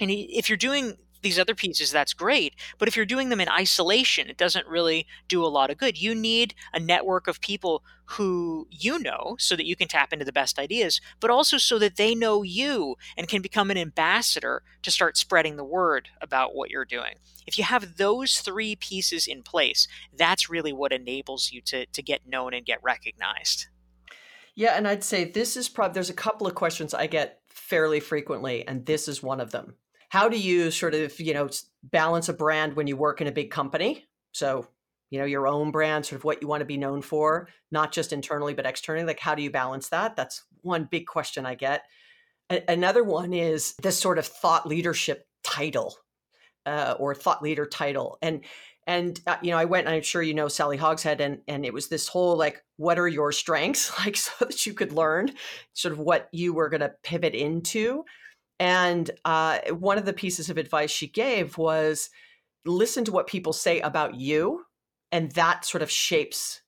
and 0.00 0.10
if 0.10 0.48
you're 0.48 0.56
doing 0.56 0.96
these 1.24 1.38
other 1.38 1.54
pieces, 1.54 1.90
that's 1.90 2.14
great. 2.14 2.54
But 2.78 2.86
if 2.86 2.94
you're 2.94 3.04
doing 3.04 3.28
them 3.28 3.40
in 3.40 3.48
isolation, 3.48 4.28
it 4.28 4.36
doesn't 4.36 4.68
really 4.68 5.06
do 5.26 5.44
a 5.44 5.48
lot 5.48 5.70
of 5.70 5.78
good. 5.78 6.00
You 6.00 6.14
need 6.14 6.54
a 6.72 6.78
network 6.78 7.26
of 7.26 7.40
people 7.40 7.82
who 8.06 8.68
you 8.70 8.98
know 9.00 9.34
so 9.38 9.56
that 9.56 9.66
you 9.66 9.74
can 9.74 9.88
tap 9.88 10.12
into 10.12 10.24
the 10.24 10.32
best 10.32 10.58
ideas, 10.58 11.00
but 11.18 11.30
also 11.30 11.56
so 11.58 11.78
that 11.78 11.96
they 11.96 12.14
know 12.14 12.42
you 12.42 12.94
and 13.16 13.26
can 13.26 13.42
become 13.42 13.70
an 13.70 13.78
ambassador 13.78 14.62
to 14.82 14.90
start 14.90 15.16
spreading 15.16 15.56
the 15.56 15.64
word 15.64 16.08
about 16.20 16.54
what 16.54 16.70
you're 16.70 16.84
doing. 16.84 17.14
If 17.46 17.58
you 17.58 17.64
have 17.64 17.96
those 17.96 18.38
three 18.38 18.76
pieces 18.76 19.26
in 19.26 19.42
place, 19.42 19.88
that's 20.16 20.50
really 20.50 20.72
what 20.72 20.92
enables 20.92 21.50
you 21.50 21.60
to, 21.62 21.86
to 21.86 22.02
get 22.02 22.28
known 22.28 22.54
and 22.54 22.64
get 22.64 22.82
recognized. 22.82 23.66
Yeah, 24.54 24.74
and 24.76 24.86
I'd 24.86 25.02
say 25.02 25.24
this 25.24 25.56
is 25.56 25.68
probably 25.68 25.94
there's 25.94 26.10
a 26.10 26.14
couple 26.14 26.46
of 26.46 26.54
questions 26.54 26.94
I 26.94 27.08
get 27.08 27.40
fairly 27.48 27.98
frequently, 27.98 28.66
and 28.68 28.86
this 28.86 29.08
is 29.08 29.22
one 29.22 29.40
of 29.40 29.50
them 29.50 29.74
how 30.14 30.28
do 30.28 30.38
you 30.38 30.70
sort 30.70 30.94
of 30.94 31.18
you 31.18 31.34
know 31.34 31.48
balance 31.82 32.28
a 32.28 32.32
brand 32.32 32.76
when 32.76 32.86
you 32.86 32.96
work 32.96 33.20
in 33.20 33.26
a 33.26 33.32
big 33.32 33.50
company? 33.50 34.06
So 34.30 34.68
you 35.10 35.18
know 35.18 35.24
your 35.24 35.48
own 35.48 35.72
brand 35.72 36.06
sort 36.06 36.20
of 36.20 36.24
what 36.24 36.40
you 36.40 36.46
want 36.46 36.60
to 36.60 36.64
be 36.64 36.76
known 36.76 37.02
for 37.02 37.48
not 37.72 37.90
just 37.90 38.12
internally 38.12 38.54
but 38.54 38.64
externally 38.64 39.04
like 39.04 39.18
how 39.18 39.34
do 39.34 39.42
you 39.42 39.50
balance 39.50 39.88
that? 39.88 40.14
That's 40.14 40.44
one 40.62 40.84
big 40.84 41.08
question 41.08 41.44
i 41.44 41.56
get. 41.56 41.82
A- 42.48 42.62
another 42.68 43.02
one 43.02 43.32
is 43.32 43.74
this 43.82 43.98
sort 43.98 44.18
of 44.18 44.26
thought 44.26 44.68
leadership 44.68 45.26
title 45.42 45.96
uh, 46.64 46.94
or 47.00 47.12
thought 47.12 47.42
leader 47.42 47.66
title. 47.66 48.16
And 48.22 48.44
and 48.86 49.20
uh, 49.26 49.38
you 49.42 49.50
know 49.50 49.58
i 49.58 49.64
went 49.64 49.88
i'm 49.88 50.02
sure 50.02 50.22
you 50.22 50.34
know 50.34 50.46
sally 50.46 50.76
hogshead 50.76 51.20
and 51.20 51.38
and 51.48 51.64
it 51.66 51.72
was 51.74 51.88
this 51.88 52.06
whole 52.06 52.36
like 52.36 52.62
what 52.76 53.00
are 53.00 53.08
your 53.08 53.32
strengths? 53.32 53.90
Like 54.04 54.16
so 54.16 54.44
that 54.44 54.64
you 54.64 54.74
could 54.74 54.92
learn 54.92 55.32
sort 55.72 55.90
of 55.90 55.98
what 55.98 56.28
you 56.30 56.54
were 56.54 56.68
going 56.68 56.82
to 56.82 56.94
pivot 57.02 57.34
into 57.34 58.04
and 58.64 59.10
uh, 59.26 59.58
one 59.72 59.98
of 59.98 60.06
the 60.06 60.14
pieces 60.14 60.48
of 60.48 60.56
advice 60.56 60.90
she 60.90 61.06
gave 61.06 61.58
was 61.58 62.08
listen 62.64 63.04
to 63.04 63.12
what 63.12 63.26
people 63.26 63.52
say 63.52 63.80
about 63.80 64.14
you, 64.14 64.64
and 65.12 65.30
that 65.32 65.66
sort 65.66 65.82
of 65.82 65.90
shapes 65.90 66.62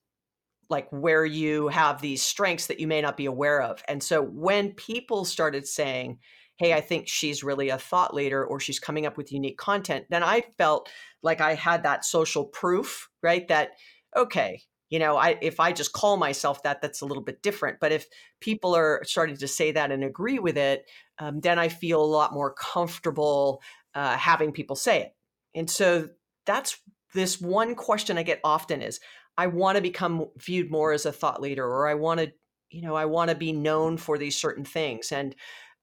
like 0.69 0.87
where 0.91 1.25
you 1.25 1.69
have 1.69 1.99
these 1.99 2.21
strengths 2.21 2.67
that 2.67 2.79
you 2.79 2.85
may 2.85 3.01
not 3.01 3.17
be 3.17 3.25
aware 3.25 3.63
of. 3.63 3.81
And 3.87 4.03
so 4.03 4.21
when 4.21 4.73
people 4.73 5.25
started 5.25 5.67
saying, 5.67 6.19
hey, 6.57 6.73
I 6.73 6.81
think 6.81 7.07
she's 7.07 7.43
really 7.43 7.69
a 7.69 7.79
thought 7.79 8.13
leader 8.13 8.45
or 8.45 8.59
she's 8.59 8.79
coming 8.79 9.07
up 9.07 9.17
with 9.17 9.31
unique 9.31 9.57
content, 9.57 10.05
then 10.11 10.21
I 10.21 10.43
felt 10.59 10.91
like 11.23 11.41
I 11.41 11.55
had 11.55 11.81
that 11.81 12.05
social 12.05 12.45
proof, 12.45 13.09
right? 13.23 13.47
That, 13.47 13.71
okay, 14.15 14.61
you 14.89 14.99
know, 14.99 15.17
I 15.17 15.37
if 15.41 15.59
I 15.59 15.71
just 15.71 15.93
call 15.93 16.17
myself 16.17 16.63
that, 16.63 16.81
that's 16.81 17.01
a 17.01 17.05
little 17.05 17.23
bit 17.23 17.41
different. 17.41 17.79
But 17.79 17.91
if 17.91 18.07
people 18.39 18.75
are 18.75 19.01
starting 19.03 19.37
to 19.37 19.47
say 19.47 19.71
that 19.71 19.91
and 19.91 20.03
agree 20.03 20.39
with 20.39 20.57
it, 20.57 20.85
um, 21.19 21.39
then 21.41 21.59
I 21.59 21.67
feel 21.67 22.01
a 22.01 22.05
lot 22.05 22.33
more 22.33 22.53
comfortable 22.53 23.61
uh, 23.95 24.17
having 24.17 24.51
people 24.51 24.75
say 24.75 25.01
it. 25.01 25.15
And 25.55 25.69
so 25.69 26.09
that's 26.45 26.79
this 27.13 27.41
one 27.41 27.75
question 27.75 28.17
I 28.17 28.23
get 28.23 28.39
often 28.43 28.81
is 28.81 28.99
I 29.37 29.47
want 29.47 29.75
to 29.75 29.81
become 29.81 30.27
viewed 30.37 30.71
more 30.71 30.93
as 30.93 31.05
a 31.05 31.11
thought 31.11 31.41
leader, 31.41 31.65
or 31.65 31.87
I 31.87 31.95
want 31.95 32.19
to, 32.21 32.31
you 32.69 32.81
know, 32.81 32.95
I 32.95 33.05
want 33.05 33.29
to 33.29 33.35
be 33.35 33.51
known 33.51 33.97
for 33.97 34.17
these 34.17 34.37
certain 34.37 34.65
things. 34.65 35.11
And 35.11 35.35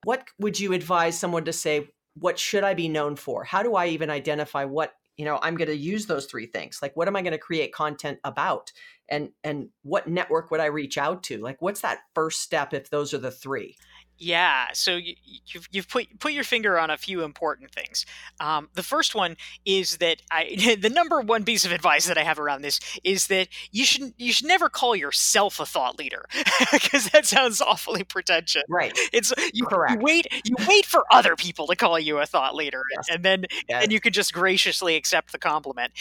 what 0.04 0.24
would 0.38 0.58
you 0.58 0.72
advise 0.72 1.18
someone 1.18 1.44
to 1.44 1.52
say? 1.52 1.88
What 2.14 2.38
should 2.38 2.62
I 2.62 2.74
be 2.74 2.88
known 2.88 3.16
for? 3.16 3.44
How 3.44 3.62
do 3.62 3.74
I 3.74 3.88
even 3.88 4.10
identify 4.10 4.64
what 4.64 4.92
you 5.16 5.24
know 5.24 5.38
i'm 5.42 5.56
going 5.56 5.68
to 5.68 5.76
use 5.76 6.06
those 6.06 6.26
three 6.26 6.46
things 6.46 6.80
like 6.82 6.96
what 6.96 7.08
am 7.08 7.16
i 7.16 7.22
going 7.22 7.32
to 7.32 7.38
create 7.38 7.72
content 7.72 8.18
about? 8.24 8.72
And 9.08 9.30
and 9.42 9.68
what 9.82 10.08
network 10.08 10.50
would 10.50 10.60
i 10.60 10.66
reach 10.66 10.96
out 10.96 11.22
to? 11.24 11.38
Like 11.38 11.60
what's 11.60 11.82
that 11.82 11.98
first 12.14 12.40
step 12.40 12.72
if 12.72 12.90
those 12.90 13.12
are 13.12 13.18
the 13.18 13.30
three 13.30 13.76
yeah, 14.18 14.66
so 14.72 14.96
you, 14.96 15.14
you've 15.46 15.68
you've 15.72 15.88
put 15.88 16.20
put 16.20 16.32
your 16.32 16.44
finger 16.44 16.78
on 16.78 16.90
a 16.90 16.96
few 16.96 17.22
important 17.22 17.72
things. 17.72 18.06
Um, 18.38 18.68
the 18.74 18.82
first 18.82 19.14
one 19.14 19.36
is 19.64 19.96
that 19.98 20.22
I 20.30 20.76
the 20.80 20.90
number 20.90 21.20
one 21.20 21.44
piece 21.44 21.64
of 21.64 21.72
advice 21.72 22.06
that 22.06 22.16
I 22.16 22.22
have 22.22 22.38
around 22.38 22.62
this 22.62 22.80
is 23.02 23.26
that 23.26 23.48
you 23.72 23.84
should 23.84 24.14
you 24.16 24.32
should 24.32 24.46
never 24.46 24.68
call 24.68 24.94
yourself 24.94 25.58
a 25.58 25.66
thought 25.66 25.98
leader 25.98 26.26
because 26.72 27.10
that 27.10 27.26
sounds 27.26 27.60
awfully 27.60 28.04
pretentious. 28.04 28.64
Right. 28.68 28.96
It's 29.12 29.32
you, 29.52 29.66
you, 29.70 29.98
wait 29.98 30.26
you 30.44 30.54
wait 30.68 30.86
for 30.86 31.04
other 31.10 31.34
people 31.34 31.66
to 31.66 31.76
call 31.76 31.98
you 31.98 32.18
a 32.18 32.26
thought 32.26 32.54
leader, 32.54 32.82
yes. 32.96 33.06
and 33.10 33.24
then 33.24 33.46
yes. 33.68 33.82
and 33.82 33.92
you 33.92 34.00
can 34.00 34.12
just 34.12 34.32
graciously 34.32 34.94
accept 34.96 35.32
the 35.32 35.38
compliment. 35.38 35.92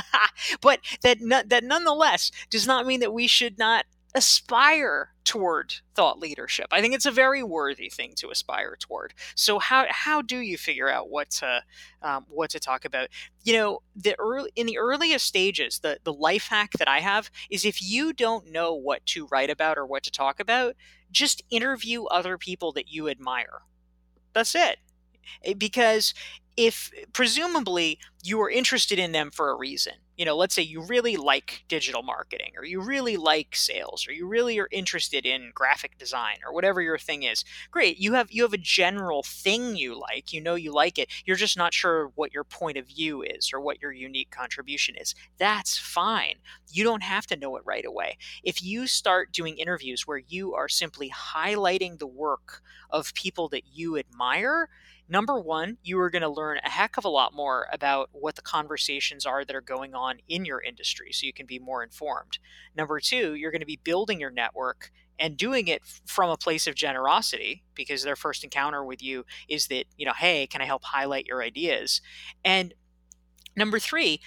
but 0.60 0.80
that 1.02 1.18
that 1.46 1.64
nonetheless 1.64 2.30
does 2.48 2.66
not 2.66 2.86
mean 2.86 3.00
that 3.00 3.12
we 3.12 3.26
should 3.26 3.58
not 3.58 3.84
aspire 4.14 5.12
toward 5.24 5.74
thought 5.94 6.18
leadership. 6.18 6.66
I 6.72 6.80
think 6.80 6.94
it's 6.94 7.06
a 7.06 7.10
very 7.12 7.42
worthy 7.42 7.88
thing 7.88 8.14
to 8.16 8.30
aspire 8.30 8.76
toward. 8.78 9.14
So 9.34 9.58
how 9.58 9.86
how 9.88 10.22
do 10.22 10.38
you 10.38 10.58
figure 10.58 10.88
out 10.88 11.10
what 11.10 11.30
to 11.30 11.62
um, 12.02 12.26
what 12.28 12.50
to 12.50 12.60
talk 12.60 12.84
about? 12.84 13.08
You 13.44 13.52
know, 13.54 13.82
the 13.94 14.16
early 14.18 14.50
in 14.56 14.66
the 14.66 14.78
earliest 14.78 15.26
stages, 15.26 15.78
the 15.80 15.98
the 16.02 16.12
life 16.12 16.48
hack 16.48 16.72
that 16.78 16.88
I 16.88 17.00
have 17.00 17.30
is 17.50 17.64
if 17.64 17.82
you 17.82 18.12
don't 18.12 18.50
know 18.50 18.74
what 18.74 19.06
to 19.06 19.26
write 19.30 19.50
about 19.50 19.78
or 19.78 19.86
what 19.86 20.02
to 20.04 20.10
talk 20.10 20.40
about, 20.40 20.74
just 21.12 21.42
interview 21.50 22.04
other 22.04 22.36
people 22.38 22.72
that 22.72 22.88
you 22.88 23.08
admire. 23.08 23.62
That's 24.32 24.54
it. 24.54 24.78
Eh, 25.44 25.54
because 25.54 26.14
if 26.66 26.90
presumably 27.14 27.98
you 28.22 28.38
are 28.42 28.50
interested 28.50 28.98
in 28.98 29.12
them 29.12 29.30
for 29.30 29.50
a 29.50 29.56
reason 29.56 29.94
you 30.20 30.26
know, 30.26 30.36
let's 30.36 30.54
say 30.54 30.60
you 30.60 30.82
really 30.82 31.16
like 31.16 31.64
digital 31.66 32.02
marketing 32.02 32.52
or 32.58 32.62
you 32.66 32.82
really 32.82 33.16
like 33.16 33.56
sales 33.56 34.06
or 34.06 34.12
you 34.12 34.26
really 34.26 34.58
are 34.58 34.68
interested 34.70 35.24
in 35.24 35.50
graphic 35.54 35.96
design 35.96 36.36
or 36.46 36.52
whatever 36.52 36.82
your 36.82 36.98
thing 36.98 37.22
is. 37.22 37.42
Great. 37.70 37.96
You 37.96 38.12
have 38.12 38.30
you 38.30 38.42
have 38.42 38.52
a 38.52 38.58
general 38.58 39.22
thing 39.22 39.76
you 39.76 39.98
like. 39.98 40.30
You 40.30 40.42
know 40.42 40.56
you 40.56 40.74
like 40.74 40.98
it. 40.98 41.08
You're 41.24 41.36
just 41.38 41.56
not 41.56 41.72
sure 41.72 42.12
what 42.16 42.34
your 42.34 42.44
point 42.44 42.76
of 42.76 42.86
view 42.86 43.22
is 43.22 43.50
or 43.50 43.62
what 43.62 43.80
your 43.80 43.92
unique 43.92 44.30
contribution 44.30 44.94
is. 44.94 45.14
That's 45.38 45.78
fine. 45.78 46.34
You 46.70 46.84
don't 46.84 47.02
have 47.02 47.26
to 47.28 47.36
know 47.38 47.56
it 47.56 47.62
right 47.64 47.86
away. 47.86 48.18
If 48.44 48.62
you 48.62 48.86
start 48.88 49.32
doing 49.32 49.56
interviews 49.56 50.06
where 50.06 50.20
you 50.28 50.52
are 50.54 50.68
simply 50.68 51.08
highlighting 51.08 51.98
the 51.98 52.06
work 52.06 52.60
of 52.90 53.14
people 53.14 53.48
that 53.48 53.62
you 53.72 53.96
admire, 53.96 54.68
number 55.10 55.38
one, 55.40 55.76
you 55.82 56.00
are 56.00 56.08
going 56.08 56.22
to 56.22 56.28
learn 56.28 56.58
a 56.64 56.70
heck 56.70 56.96
of 56.96 57.04
a 57.04 57.08
lot 57.08 57.34
more 57.34 57.66
about 57.72 58.08
what 58.12 58.36
the 58.36 58.42
conversations 58.42 59.26
are 59.26 59.44
that 59.44 59.56
are 59.56 59.60
going 59.60 59.94
on 59.94 60.18
in 60.28 60.44
your 60.44 60.62
industry 60.62 61.12
so 61.12 61.26
you 61.26 61.32
can 61.32 61.46
be 61.46 61.58
more 61.58 61.82
informed. 61.82 62.38
Number 62.76 63.00
two, 63.00 63.34
you're 63.34 63.50
going 63.50 63.60
to 63.60 63.66
be 63.66 63.80
building 63.82 64.20
your 64.20 64.30
network 64.30 64.92
and 65.18 65.36
doing 65.36 65.66
it 65.66 65.82
from 66.06 66.30
a 66.30 66.36
place 66.36 66.66
of 66.66 66.76
generosity 66.76 67.64
because 67.74 68.04
their 68.04 68.16
first 68.16 68.44
encounter 68.44 68.84
with 68.84 69.02
you 69.02 69.24
is 69.48 69.66
that, 69.66 69.84
you 69.96 70.06
know, 70.06 70.14
hey, 70.16 70.46
can 70.46 70.62
I 70.62 70.64
help 70.64 70.84
highlight 70.84 71.26
your 71.26 71.42
ideas? 71.42 72.00
And 72.44 72.72
number 73.56 73.78
three, 73.78 74.20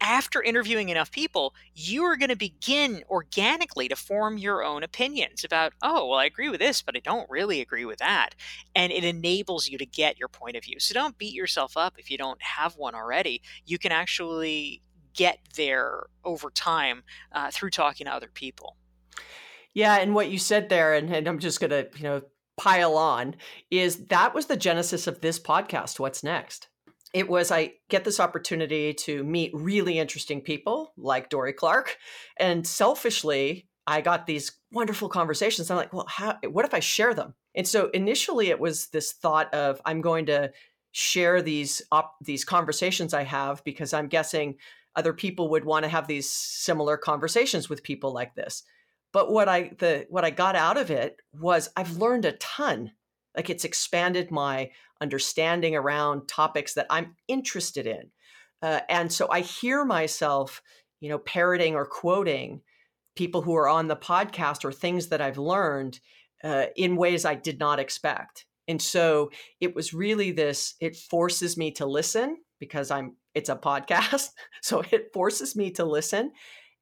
after 0.00 0.42
interviewing 0.42 0.88
enough 0.88 1.10
people, 1.10 1.54
you 1.74 2.04
are 2.04 2.16
going 2.16 2.30
to 2.30 2.36
begin 2.36 3.02
organically 3.08 3.88
to 3.88 3.96
form 3.96 4.38
your 4.38 4.62
own 4.62 4.82
opinions 4.82 5.44
about, 5.44 5.72
oh, 5.82 6.08
well, 6.08 6.18
I 6.18 6.26
agree 6.26 6.48
with 6.48 6.60
this, 6.60 6.82
but 6.82 6.96
I 6.96 7.00
don't 7.00 7.28
really 7.30 7.60
agree 7.60 7.84
with 7.84 7.98
that. 7.98 8.34
And 8.74 8.92
it 8.92 9.04
enables 9.04 9.68
you 9.68 9.78
to 9.78 9.86
get 9.86 10.18
your 10.18 10.28
point 10.28 10.56
of 10.56 10.64
view. 10.64 10.78
So 10.80 10.94
don't 10.94 11.18
beat 11.18 11.34
yourself 11.34 11.76
up 11.76 11.94
if 11.98 12.10
you 12.10 12.18
don't 12.18 12.40
have 12.42 12.76
one 12.76 12.94
already. 12.94 13.42
You 13.64 13.78
can 13.78 13.92
actually 13.92 14.82
get 15.14 15.38
there 15.56 16.06
over 16.24 16.50
time 16.50 17.02
uh, 17.32 17.50
through 17.50 17.70
talking 17.70 18.06
to 18.06 18.12
other 18.12 18.30
people. 18.32 18.76
Yeah, 19.72 19.96
and 19.96 20.14
what 20.14 20.30
you 20.30 20.38
said 20.38 20.68
there, 20.68 20.94
and, 20.94 21.10
and 21.14 21.26
I'm 21.26 21.38
just 21.38 21.60
going 21.60 21.70
to, 21.70 21.88
you 21.96 22.02
know, 22.02 22.22
pile 22.56 22.96
on, 22.96 23.36
is 23.70 24.06
that 24.06 24.34
was 24.34 24.46
the 24.46 24.56
genesis 24.56 25.06
of 25.06 25.20
this 25.20 25.38
podcast. 25.38 25.98
What's 25.98 26.22
next? 26.22 26.68
It 27.16 27.30
was 27.30 27.50
I 27.50 27.72
get 27.88 28.04
this 28.04 28.20
opportunity 28.20 28.92
to 28.92 29.24
meet 29.24 29.50
really 29.54 29.98
interesting 29.98 30.42
people 30.42 30.92
like 30.98 31.30
Dorie 31.30 31.54
Clark. 31.54 31.96
And 32.36 32.66
selfishly, 32.66 33.68
I 33.86 34.02
got 34.02 34.26
these 34.26 34.52
wonderful 34.70 35.08
conversations. 35.08 35.70
I'm 35.70 35.78
like, 35.78 35.94
well, 35.94 36.04
how, 36.06 36.36
what 36.50 36.66
if 36.66 36.74
I 36.74 36.80
share 36.80 37.14
them? 37.14 37.32
And 37.54 37.66
so 37.66 37.88
initially 37.94 38.48
it 38.50 38.60
was 38.60 38.88
this 38.88 39.12
thought 39.12 39.54
of 39.54 39.80
I'm 39.86 40.02
going 40.02 40.26
to 40.26 40.52
share 40.92 41.40
these 41.40 41.80
op- 41.90 42.16
these 42.20 42.44
conversations 42.44 43.14
I 43.14 43.22
have 43.22 43.64
because 43.64 43.94
I'm 43.94 44.08
guessing 44.08 44.56
other 44.94 45.14
people 45.14 45.48
would 45.48 45.64
want 45.64 45.84
to 45.84 45.88
have 45.88 46.08
these 46.08 46.30
similar 46.30 46.98
conversations 46.98 47.70
with 47.70 47.82
people 47.82 48.12
like 48.12 48.34
this. 48.34 48.62
But 49.14 49.32
what 49.32 49.48
I 49.48 49.70
the 49.78 50.04
what 50.10 50.26
I 50.26 50.28
got 50.28 50.54
out 50.54 50.76
of 50.76 50.90
it 50.90 51.22
was 51.32 51.70
I've 51.78 51.96
learned 51.96 52.26
a 52.26 52.32
ton. 52.32 52.92
Like 53.34 53.48
it's 53.48 53.64
expanded 53.64 54.30
my 54.30 54.70
understanding 55.00 55.74
around 55.74 56.28
topics 56.28 56.74
that 56.74 56.86
I'm 56.90 57.16
interested 57.28 57.86
in. 57.86 58.10
Uh, 58.62 58.80
and 58.88 59.12
so 59.12 59.28
I 59.30 59.40
hear 59.40 59.84
myself, 59.84 60.62
you 61.00 61.08
know, 61.08 61.18
parroting 61.18 61.74
or 61.74 61.84
quoting 61.84 62.62
people 63.14 63.42
who 63.42 63.54
are 63.54 63.68
on 63.68 63.88
the 63.88 63.96
podcast 63.96 64.64
or 64.64 64.72
things 64.72 65.08
that 65.08 65.20
I've 65.20 65.38
learned 65.38 66.00
uh, 66.44 66.66
in 66.76 66.96
ways 66.96 67.24
I 67.24 67.34
did 67.34 67.58
not 67.58 67.78
expect. 67.78 68.46
And 68.68 68.80
so 68.80 69.30
it 69.60 69.74
was 69.74 69.94
really 69.94 70.32
this, 70.32 70.74
it 70.80 70.96
forces 70.96 71.56
me 71.56 71.70
to 71.72 71.86
listen 71.86 72.38
because 72.58 72.90
I'm, 72.90 73.16
it's 73.34 73.48
a 73.48 73.56
podcast. 73.56 74.30
so 74.62 74.82
it 74.90 75.10
forces 75.12 75.56
me 75.56 75.70
to 75.72 75.84
listen. 75.84 76.32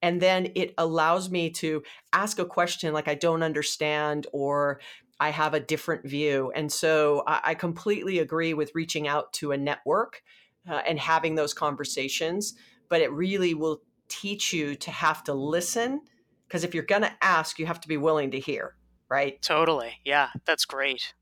And 0.02 0.20
then 0.20 0.52
it 0.54 0.74
allows 0.76 1.30
me 1.30 1.50
to 1.50 1.82
ask 2.12 2.38
a 2.38 2.44
question 2.44 2.92
like 2.92 3.08
I 3.08 3.14
don't 3.14 3.42
understand 3.42 4.26
or 4.32 4.80
I 5.20 5.30
have 5.30 5.54
a 5.54 5.60
different 5.60 6.06
view. 6.06 6.52
And 6.54 6.70
so 6.70 7.22
I, 7.26 7.40
I 7.44 7.54
completely 7.54 8.18
agree 8.18 8.54
with 8.54 8.74
reaching 8.74 9.06
out 9.08 9.32
to 9.34 9.52
a 9.52 9.56
network 9.56 10.22
uh, 10.68 10.82
and 10.86 10.98
having 10.98 11.34
those 11.34 11.54
conversations. 11.54 12.54
But 12.88 13.00
it 13.00 13.12
really 13.12 13.54
will 13.54 13.82
teach 14.08 14.52
you 14.52 14.74
to 14.76 14.90
have 14.90 15.24
to 15.24 15.34
listen 15.34 16.00
because 16.46 16.64
if 16.64 16.74
you're 16.74 16.84
going 16.84 17.02
to 17.02 17.12
ask, 17.20 17.58
you 17.58 17.66
have 17.66 17.80
to 17.80 17.88
be 17.88 17.96
willing 17.96 18.30
to 18.32 18.38
hear, 18.38 18.76
right? 19.08 19.40
Totally. 19.42 19.94
Yeah, 20.04 20.28
that's 20.44 20.64
great. 20.64 21.14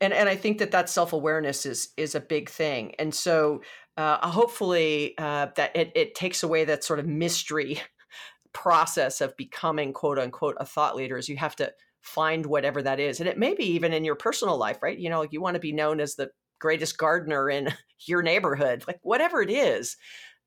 And 0.00 0.12
and 0.12 0.28
I 0.28 0.36
think 0.36 0.58
that 0.58 0.70
that 0.70 0.88
self 0.88 1.12
awareness 1.12 1.66
is 1.66 1.88
is 1.96 2.14
a 2.14 2.20
big 2.20 2.48
thing. 2.48 2.94
And 2.98 3.14
so 3.14 3.62
uh, 3.96 4.26
hopefully 4.30 5.14
uh, 5.18 5.48
that 5.56 5.76
it, 5.76 5.92
it 5.94 6.14
takes 6.14 6.42
away 6.42 6.64
that 6.64 6.84
sort 6.84 7.00
of 7.00 7.06
mystery 7.06 7.82
process 8.52 9.20
of 9.20 9.36
becoming 9.36 9.92
quote 9.92 10.18
unquote 10.18 10.56
a 10.60 10.64
thought 10.64 10.94
leader. 10.94 11.18
Is 11.18 11.28
you 11.28 11.36
have 11.36 11.56
to 11.56 11.72
find 12.00 12.46
whatever 12.46 12.82
that 12.82 13.00
is. 13.00 13.20
And 13.20 13.28
it 13.28 13.38
may 13.38 13.54
be 13.54 13.64
even 13.64 13.92
in 13.92 14.04
your 14.04 14.14
personal 14.14 14.56
life, 14.56 14.82
right? 14.82 14.98
You 14.98 15.10
know, 15.10 15.26
you 15.30 15.40
want 15.40 15.54
to 15.54 15.60
be 15.60 15.72
known 15.72 16.00
as 16.00 16.14
the 16.14 16.30
greatest 16.58 16.98
gardener 16.98 17.50
in 17.50 17.72
your 18.06 18.22
neighborhood, 18.22 18.84
like 18.86 19.00
whatever 19.02 19.42
it 19.42 19.50
is. 19.50 19.96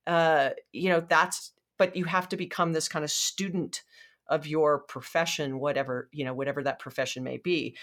Uh, 0.08 0.52
you 0.72 0.90
know, 0.90 1.00
that's 1.00 1.54
but 1.78 1.96
you 1.96 2.06
have 2.06 2.30
to 2.30 2.38
become 2.38 2.74
this 2.74 2.88
kind 2.88 3.04
of 3.04 3.10
student 3.10 3.82
of 4.28 4.46
your 4.46 4.80
profession, 4.84 5.60
whatever, 5.60 6.10
you 6.12 6.24
know, 6.24 6.34
whatever 6.34 6.62
that 6.62 6.78
profession 6.78 7.24
may 7.24 7.38
be. 7.38 7.76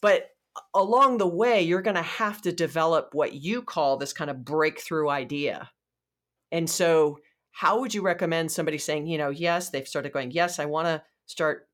But 0.00 0.28
along 0.72 1.18
the 1.18 1.26
way, 1.26 1.62
you're 1.62 1.82
going 1.82 1.96
to 1.96 2.02
have 2.02 2.40
to 2.42 2.52
develop 2.52 3.10
what 3.12 3.34
you 3.34 3.62
call 3.62 3.96
this 3.96 4.12
kind 4.12 4.30
of 4.30 4.44
breakthrough 4.44 5.08
idea. 5.08 5.68
And 6.52 6.70
so, 6.70 7.18
how 7.50 7.80
would 7.80 7.92
you 7.92 8.02
recommend 8.02 8.52
somebody 8.52 8.78
saying, 8.78 9.08
you 9.08 9.18
know, 9.18 9.30
yes, 9.30 9.70
they've 9.70 9.86
started 9.86 10.12
going, 10.12 10.30
yes, 10.30 10.60
I 10.60 10.66
want 10.66 10.86
to 10.86 11.02
start 11.26 11.68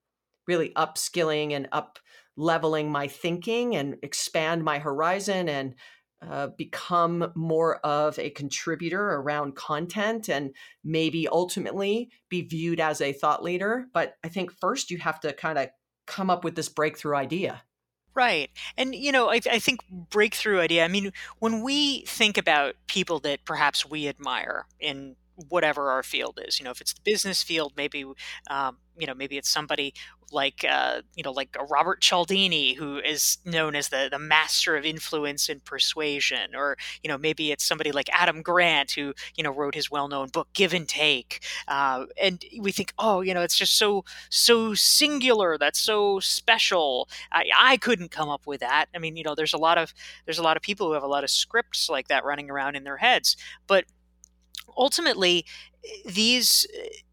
really 0.46 0.70
upskilling 0.70 1.52
and 1.52 1.68
up 1.72 1.98
leveling 2.36 2.90
my 2.90 3.08
thinking 3.08 3.74
and 3.76 3.96
expand 4.02 4.62
my 4.62 4.78
horizon 4.78 5.48
and 5.48 5.74
uh, 6.22 6.48
become 6.58 7.32
more 7.34 7.76
of 7.78 8.18
a 8.18 8.30
contributor 8.30 9.14
around 9.14 9.54
content 9.54 10.28
and 10.28 10.54
maybe 10.82 11.28
ultimately 11.28 12.10
be 12.28 12.42
viewed 12.42 12.80
as 12.80 13.00
a 13.00 13.12
thought 13.12 13.42
leader. 13.42 13.86
But 13.92 14.16
I 14.24 14.28
think 14.28 14.50
first 14.52 14.90
you 14.90 14.98
have 14.98 15.20
to 15.20 15.32
kind 15.32 15.58
of 15.58 15.68
come 16.06 16.30
up 16.30 16.44
with 16.44 16.56
this 16.56 16.68
breakthrough 16.68 17.16
idea. 17.16 17.62
Right. 18.14 18.48
And, 18.78 18.94
you 18.94 19.12
know, 19.12 19.30
I, 19.30 19.40
I 19.50 19.58
think 19.58 19.80
breakthrough 19.90 20.60
idea, 20.60 20.84
I 20.84 20.88
mean, 20.88 21.12
when 21.38 21.62
we 21.62 22.00
think 22.06 22.38
about 22.38 22.76
people 22.86 23.20
that 23.20 23.44
perhaps 23.44 23.84
we 23.84 24.08
admire 24.08 24.66
in 24.80 25.16
whatever 25.48 25.90
our 25.90 26.02
field 26.02 26.40
is. 26.44 26.58
You 26.58 26.64
know, 26.64 26.70
if 26.70 26.80
it's 26.80 26.94
the 26.94 27.00
business 27.04 27.42
field, 27.42 27.74
maybe 27.76 28.04
um, 28.50 28.78
you 28.98 29.06
know 29.06 29.14
maybe 29.14 29.36
it's 29.36 29.48
somebody 29.48 29.94
like 30.32 30.64
uh, 30.68 31.02
you 31.14 31.22
know 31.22 31.32
like 31.32 31.56
Robert 31.70 32.00
Cialdini, 32.00 32.74
who 32.74 32.98
is 32.98 33.38
known 33.44 33.74
as 33.74 33.88
the 33.88 34.08
the 34.10 34.18
master 34.18 34.76
of 34.76 34.84
influence 34.84 35.48
and 35.48 35.64
persuasion, 35.64 36.54
or 36.54 36.76
you 37.02 37.08
know 37.08 37.18
maybe 37.18 37.52
it's 37.52 37.64
somebody 37.64 37.92
like 37.92 38.08
Adam 38.12 38.42
Grant, 38.42 38.92
who 38.92 39.14
you 39.36 39.44
know 39.44 39.50
wrote 39.50 39.74
his 39.74 39.90
well 39.90 40.08
known 40.08 40.28
book 40.28 40.48
Give 40.52 40.74
and 40.74 40.88
Take, 40.88 41.42
uh, 41.68 42.06
and 42.20 42.44
we 42.60 42.72
think, 42.72 42.92
oh, 42.98 43.20
you 43.20 43.34
know, 43.34 43.42
it's 43.42 43.56
just 43.56 43.76
so 43.78 44.04
so 44.30 44.74
singular, 44.74 45.58
that's 45.58 45.78
so 45.80 46.20
special. 46.20 47.08
I, 47.32 47.44
I 47.56 47.76
couldn't 47.76 48.10
come 48.10 48.28
up 48.28 48.46
with 48.46 48.60
that. 48.60 48.86
I 48.94 48.98
mean, 48.98 49.16
you 49.16 49.24
know, 49.24 49.34
there's 49.34 49.54
a 49.54 49.58
lot 49.58 49.78
of 49.78 49.94
there's 50.24 50.38
a 50.38 50.42
lot 50.42 50.56
of 50.56 50.62
people 50.62 50.88
who 50.88 50.94
have 50.94 51.02
a 51.02 51.08
lot 51.08 51.24
of 51.24 51.30
scripts 51.30 51.88
like 51.88 52.08
that 52.08 52.24
running 52.24 52.50
around 52.50 52.76
in 52.76 52.84
their 52.84 52.96
heads, 52.96 53.36
but 53.66 53.84
ultimately 54.76 55.44
these 56.04 56.66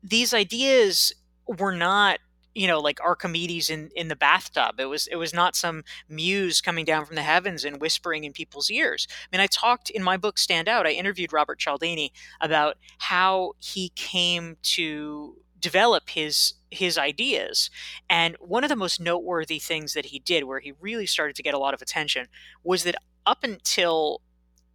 these 0.04 0.34
ideas 0.34 1.14
were 1.48 1.76
not 1.76 2.20
you 2.56 2.68
know 2.68 2.80
like 2.80 3.00
archimedes 3.02 3.70
in 3.70 3.90
in 3.96 4.08
the 4.08 4.16
bathtub. 4.16 4.80
It 4.80 4.86
was 4.86 5.08
it 5.08 5.16
was 5.16 5.34
not 5.34 5.56
some 5.56 5.84
muse 6.10 6.62
coming 6.62 6.86
down 6.86 7.06
from 7.06 7.16
the 7.16 7.24
heavens 7.24 7.66
and 7.66 7.82
whispering 7.82 8.24
in 8.24 8.34
people's 8.34 8.70
ears. 8.70 9.08
I 9.12 9.36
mean 9.36 9.42
i 9.42 9.48
talked 9.48 9.90
in 9.90 10.04
my 10.04 10.18
book 10.18 10.38
stand 10.38 10.68
out 10.68 10.88
i 10.88 10.92
interviewed 10.92 11.34
robert 11.34 11.60
cialdini 11.60 12.12
about 12.42 12.78
how 13.00 13.54
he 13.60 13.90
came 13.96 14.58
to 14.64 15.38
develop 15.64 16.10
his 16.10 16.56
his 16.70 16.98
ideas. 16.98 17.70
And 18.10 18.36
one 18.40 18.64
of 18.64 18.70
the 18.70 18.76
most 18.76 19.00
noteworthy 19.00 19.60
things 19.60 19.94
that 19.94 20.08
he 20.08 20.20
did 20.20 20.44
where 20.44 20.60
he 20.60 20.74
really 20.80 21.06
started 21.06 21.36
to 21.38 21.44
get 21.44 21.54
a 21.54 21.60
lot 21.60 21.74
of 21.74 21.82
attention 21.82 22.28
was 22.64 22.84
that 22.84 22.96
up 23.26 23.44
until 23.44 24.22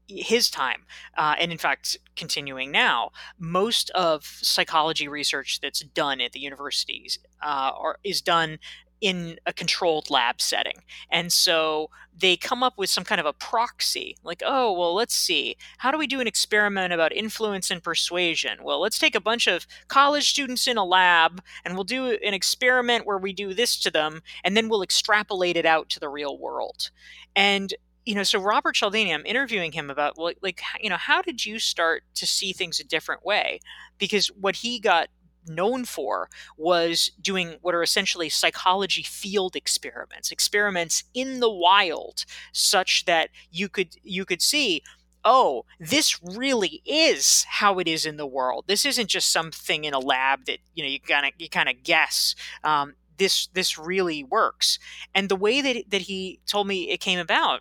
his 0.09 0.51
time, 0.51 0.83
uh, 1.17 1.35
and 1.39 1.53
in 1.53 1.59
fact, 1.59 1.97
continuing 2.17 2.73
now, 2.73 3.11
most 3.39 3.91
of 3.91 4.25
psychology 4.25 5.07
research 5.07 5.61
that's 5.61 5.81
done 5.81 6.21
at 6.21 6.33
the 6.33 6.41
universities 6.41 7.19
uh, 7.43 7.71
are, 7.77 7.99
is 8.03 8.21
done 8.21 8.59
in 9.01 9.39
a 9.47 9.53
controlled 9.53 10.11
lab 10.11 10.41
setting. 10.41 10.83
And 11.11 11.33
so 11.33 11.89
they 12.17 12.37
come 12.37 12.65
up 12.65 12.77
with 12.77 12.91
some 12.91 13.05
kind 13.05 13.21
of 13.21 13.27
a 13.27 13.33
proxy, 13.33 14.17
like, 14.25 14.43
oh, 14.45 14.73
well, 14.73 14.93
let's 14.93 15.15
see, 15.15 15.57
how 15.79 15.93
do 15.93 15.99
we 15.99 16.09
do 16.09 16.21
an 16.21 16.27
experiment 16.27 16.93
about 16.93 17.13
influence 17.13 17.71
and 17.71 17.81
persuasion? 17.81 18.59
Well, 18.63 18.81
let's 18.81 18.99
take 18.99 19.15
a 19.15 19.21
bunch 19.21 19.47
of 19.47 19.69
college 19.87 20.29
students 20.29 20.67
in 20.67 20.77
a 20.77 20.85
lab 20.85 21.41
and 21.65 21.75
we'll 21.75 21.85
do 21.85 22.19
an 22.25 22.35
experiment 22.35 23.07
where 23.07 23.19
we 23.19 23.33
do 23.33 23.55
this 23.55 23.79
to 23.81 23.91
them, 23.91 24.23
and 24.43 24.57
then 24.57 24.69
we'll 24.69 24.83
extrapolate 24.83 25.57
it 25.57 25.67
out 25.67 25.89
to 25.91 26.01
the 26.01 26.09
real 26.09 26.37
world. 26.37 26.91
And 27.37 27.75
you 28.09 28.15
know, 28.15 28.23
so 28.23 28.39
Robert 28.39 28.75
Cialdini, 28.75 29.13
I'm 29.13 29.27
interviewing 29.27 29.73
him 29.73 29.91
about 29.91 30.17
well, 30.17 30.33
like, 30.41 30.63
you 30.81 30.89
know, 30.89 30.97
how 30.97 31.21
did 31.21 31.45
you 31.45 31.59
start 31.59 32.05
to 32.15 32.27
see 32.27 32.55
things 32.55 32.81
a 32.81 32.85
different 32.85 33.23
way? 33.23 33.61
Because 33.99 34.29
what 34.29 34.57
he 34.57 34.81
got 34.81 35.09
known 35.47 35.85
for 35.85 36.31
was 36.57 37.11
doing 37.21 37.57
what 37.61 37.75
are 37.75 37.83
essentially 37.83 38.31
psychology 38.31 39.03
field 39.03 39.55
experiments, 39.55 40.33
experiments 40.33 41.05
in 41.13 41.41
the 41.41 41.51
wild, 41.51 42.25
such 42.51 43.05
that 43.05 43.29
you 43.51 43.69
could 43.69 43.97
you 44.03 44.25
could 44.25 44.41
see 44.41 44.83
oh, 45.23 45.67
this 45.79 46.23
really 46.23 46.81
is 46.87 47.45
how 47.45 47.79
it 47.79 47.87
is 47.87 48.07
in 48.07 48.17
the 48.17 48.27
world. 48.27 48.65
This 48.69 48.87
isn't 48.87 49.09
just 49.09 49.31
something 49.31 49.85
in 49.85 49.93
a 49.93 49.99
lab 49.99 50.47
that 50.47 50.61
you 50.75 50.83
know 50.83 50.89
you 50.89 50.99
kind 50.99 51.27
of 51.27 51.33
you 51.37 51.51
kind 51.51 51.69
of 51.69 51.83
guess. 51.83 52.35
Um, 52.65 52.95
this 53.19 53.49
this 53.49 53.77
really 53.77 54.25
works. 54.25 54.79
And 55.15 55.29
the 55.29 55.37
way 55.37 55.61
that 55.61 55.91
that 55.91 56.03
he 56.03 56.41
told 56.47 56.67
me 56.67 56.89
it 56.89 57.01
came 57.01 57.19
about 57.19 57.61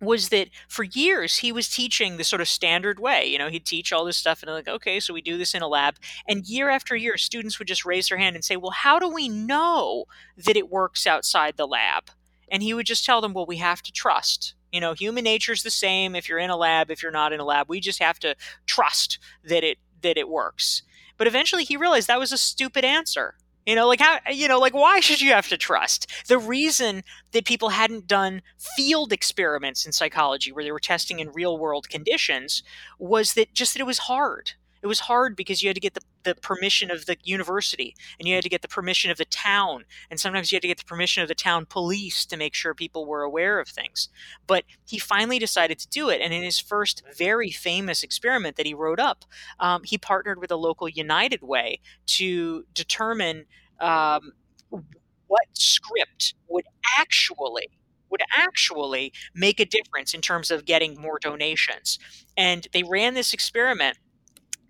was 0.00 0.28
that 0.28 0.48
for 0.68 0.84
years 0.84 1.38
he 1.38 1.50
was 1.50 1.68
teaching 1.68 2.16
the 2.16 2.24
sort 2.24 2.40
of 2.40 2.48
standard 2.48 3.00
way. 3.00 3.26
You 3.26 3.38
know, 3.38 3.48
he'd 3.48 3.66
teach 3.66 3.92
all 3.92 4.04
this 4.04 4.16
stuff 4.16 4.42
and 4.42 4.52
like, 4.52 4.68
okay, 4.68 5.00
so 5.00 5.12
we 5.12 5.20
do 5.20 5.38
this 5.38 5.54
in 5.54 5.62
a 5.62 5.68
lab. 5.68 5.96
And 6.28 6.46
year 6.46 6.70
after 6.70 6.94
year, 6.94 7.16
students 7.16 7.58
would 7.58 7.68
just 7.68 7.84
raise 7.84 8.08
their 8.08 8.18
hand 8.18 8.36
and 8.36 8.44
say, 8.44 8.56
well, 8.56 8.70
how 8.70 8.98
do 8.98 9.08
we 9.08 9.28
know 9.28 10.04
that 10.36 10.56
it 10.56 10.70
works 10.70 11.06
outside 11.06 11.56
the 11.56 11.66
lab? 11.66 12.10
And 12.50 12.62
he 12.62 12.74
would 12.74 12.86
just 12.86 13.04
tell 13.04 13.20
them, 13.20 13.34
well, 13.34 13.46
we 13.46 13.56
have 13.56 13.82
to 13.82 13.92
trust. 13.92 14.54
You 14.72 14.80
know, 14.80 14.92
human 14.94 15.24
nature 15.24 15.52
is 15.52 15.62
the 15.62 15.70
same 15.70 16.14
if 16.14 16.28
you're 16.28 16.38
in 16.38 16.50
a 16.50 16.56
lab, 16.56 16.90
if 16.90 17.02
you're 17.02 17.12
not 17.12 17.32
in 17.32 17.40
a 17.40 17.44
lab. 17.44 17.68
We 17.68 17.80
just 17.80 18.02
have 18.02 18.18
to 18.20 18.36
trust 18.66 19.18
that 19.44 19.64
it 19.64 19.78
that 20.02 20.16
it 20.16 20.28
works. 20.28 20.82
But 21.16 21.26
eventually 21.26 21.64
he 21.64 21.76
realized 21.76 22.06
that 22.06 22.20
was 22.20 22.32
a 22.32 22.38
stupid 22.38 22.84
answer 22.84 23.34
you 23.68 23.74
know, 23.74 23.86
like 23.86 24.00
how 24.00 24.18
you 24.32 24.48
know, 24.48 24.58
like 24.58 24.72
why 24.72 25.00
should 25.00 25.20
you 25.20 25.32
have 25.32 25.48
to 25.48 25.58
trust? 25.58 26.10
The 26.26 26.38
reason 26.38 27.02
that 27.32 27.44
people 27.44 27.68
hadn't 27.68 28.06
done 28.06 28.40
field 28.56 29.12
experiments 29.12 29.84
in 29.84 29.92
psychology 29.92 30.50
where 30.50 30.64
they 30.64 30.72
were 30.72 30.80
testing 30.80 31.18
in 31.18 31.32
real 31.32 31.58
world 31.58 31.90
conditions 31.90 32.62
was 32.98 33.34
that 33.34 33.52
just 33.52 33.74
that 33.74 33.80
it 33.80 33.86
was 33.86 33.98
hard. 33.98 34.52
It 34.88 34.96
was 34.96 35.00
hard 35.00 35.36
because 35.36 35.62
you 35.62 35.68
had 35.68 35.74
to 35.74 35.82
get 35.82 35.92
the, 35.92 36.00
the 36.22 36.34
permission 36.34 36.90
of 36.90 37.04
the 37.04 37.18
university 37.22 37.94
and 38.18 38.26
you 38.26 38.34
had 38.34 38.42
to 38.42 38.48
get 38.48 38.62
the 38.62 38.68
permission 38.68 39.10
of 39.10 39.18
the 39.18 39.26
town. 39.26 39.84
And 40.10 40.18
sometimes 40.18 40.50
you 40.50 40.56
had 40.56 40.62
to 40.62 40.68
get 40.68 40.78
the 40.78 40.84
permission 40.86 41.22
of 41.22 41.28
the 41.28 41.34
town 41.34 41.66
police 41.66 42.24
to 42.24 42.38
make 42.38 42.54
sure 42.54 42.72
people 42.72 43.04
were 43.04 43.20
aware 43.20 43.60
of 43.60 43.68
things. 43.68 44.08
But 44.46 44.64
he 44.86 44.98
finally 44.98 45.38
decided 45.38 45.78
to 45.80 45.88
do 45.88 46.08
it. 46.08 46.22
And 46.22 46.32
in 46.32 46.42
his 46.42 46.58
first 46.58 47.02
very 47.14 47.50
famous 47.50 48.02
experiment 48.02 48.56
that 48.56 48.64
he 48.64 48.72
wrote 48.72 48.98
up, 48.98 49.26
um, 49.60 49.82
he 49.84 49.98
partnered 49.98 50.40
with 50.40 50.50
a 50.50 50.56
local 50.56 50.88
United 50.88 51.42
Way 51.42 51.80
to 52.06 52.64
determine 52.72 53.44
um, 53.78 54.32
what 54.70 55.44
script 55.52 56.32
would 56.48 56.64
actually 56.98 57.68
would 58.10 58.22
actually 58.34 59.12
make 59.34 59.60
a 59.60 59.66
difference 59.66 60.14
in 60.14 60.22
terms 60.22 60.50
of 60.50 60.64
getting 60.64 60.98
more 60.98 61.18
donations. 61.18 61.98
And 62.38 62.66
they 62.72 62.82
ran 62.82 63.12
this 63.12 63.34
experiment 63.34 63.98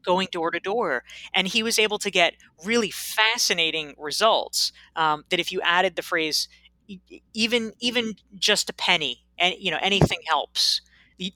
going 0.04 0.28
door 0.30 0.50
to 0.50 0.60
door. 0.60 1.04
And 1.34 1.48
he 1.48 1.62
was 1.62 1.78
able 1.78 1.98
to 1.98 2.10
get 2.10 2.34
really 2.64 2.90
fascinating 2.90 3.94
results 3.98 4.72
um, 4.96 5.24
that 5.30 5.40
if 5.40 5.52
you 5.52 5.60
added 5.62 5.96
the 5.96 6.02
phrase, 6.02 6.48
even 7.34 7.72
even 7.80 8.14
just 8.36 8.70
a 8.70 8.72
penny 8.72 9.24
and 9.38 9.54
you 9.58 9.70
know 9.70 9.78
anything 9.80 10.20
helps 10.26 10.80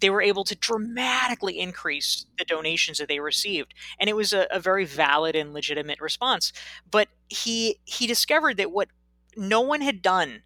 they 0.00 0.10
were 0.10 0.22
able 0.22 0.44
to 0.44 0.54
dramatically 0.54 1.58
increase 1.58 2.24
the 2.38 2.44
donations 2.44 2.98
that 2.98 3.08
they 3.08 3.20
received 3.20 3.74
and 3.98 4.08
it 4.08 4.16
was 4.16 4.32
a, 4.32 4.46
a, 4.50 4.60
very 4.60 4.84
valid 4.84 5.34
and 5.36 5.52
legitimate 5.52 6.00
response 6.00 6.52
but 6.90 7.08
he 7.28 7.78
he 7.84 8.06
discovered 8.06 8.56
that 8.56 8.72
what 8.72 8.88
no 9.36 9.60
one 9.60 9.80
had 9.80 10.00
done 10.00 10.42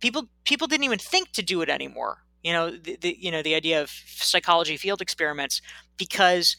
people 0.00 0.28
people 0.44 0.66
didn't 0.66 0.84
even 0.84 0.98
think 0.98 1.32
to 1.32 1.42
do 1.42 1.60
it 1.60 1.68
anymore 1.68 2.22
you 2.42 2.52
know 2.52 2.70
the, 2.70 2.96
the 2.96 3.16
you 3.18 3.30
know 3.30 3.42
the 3.42 3.54
idea 3.54 3.82
of 3.82 3.90
psychology 3.90 4.76
field 4.76 5.02
experiments 5.02 5.60
because 5.96 6.56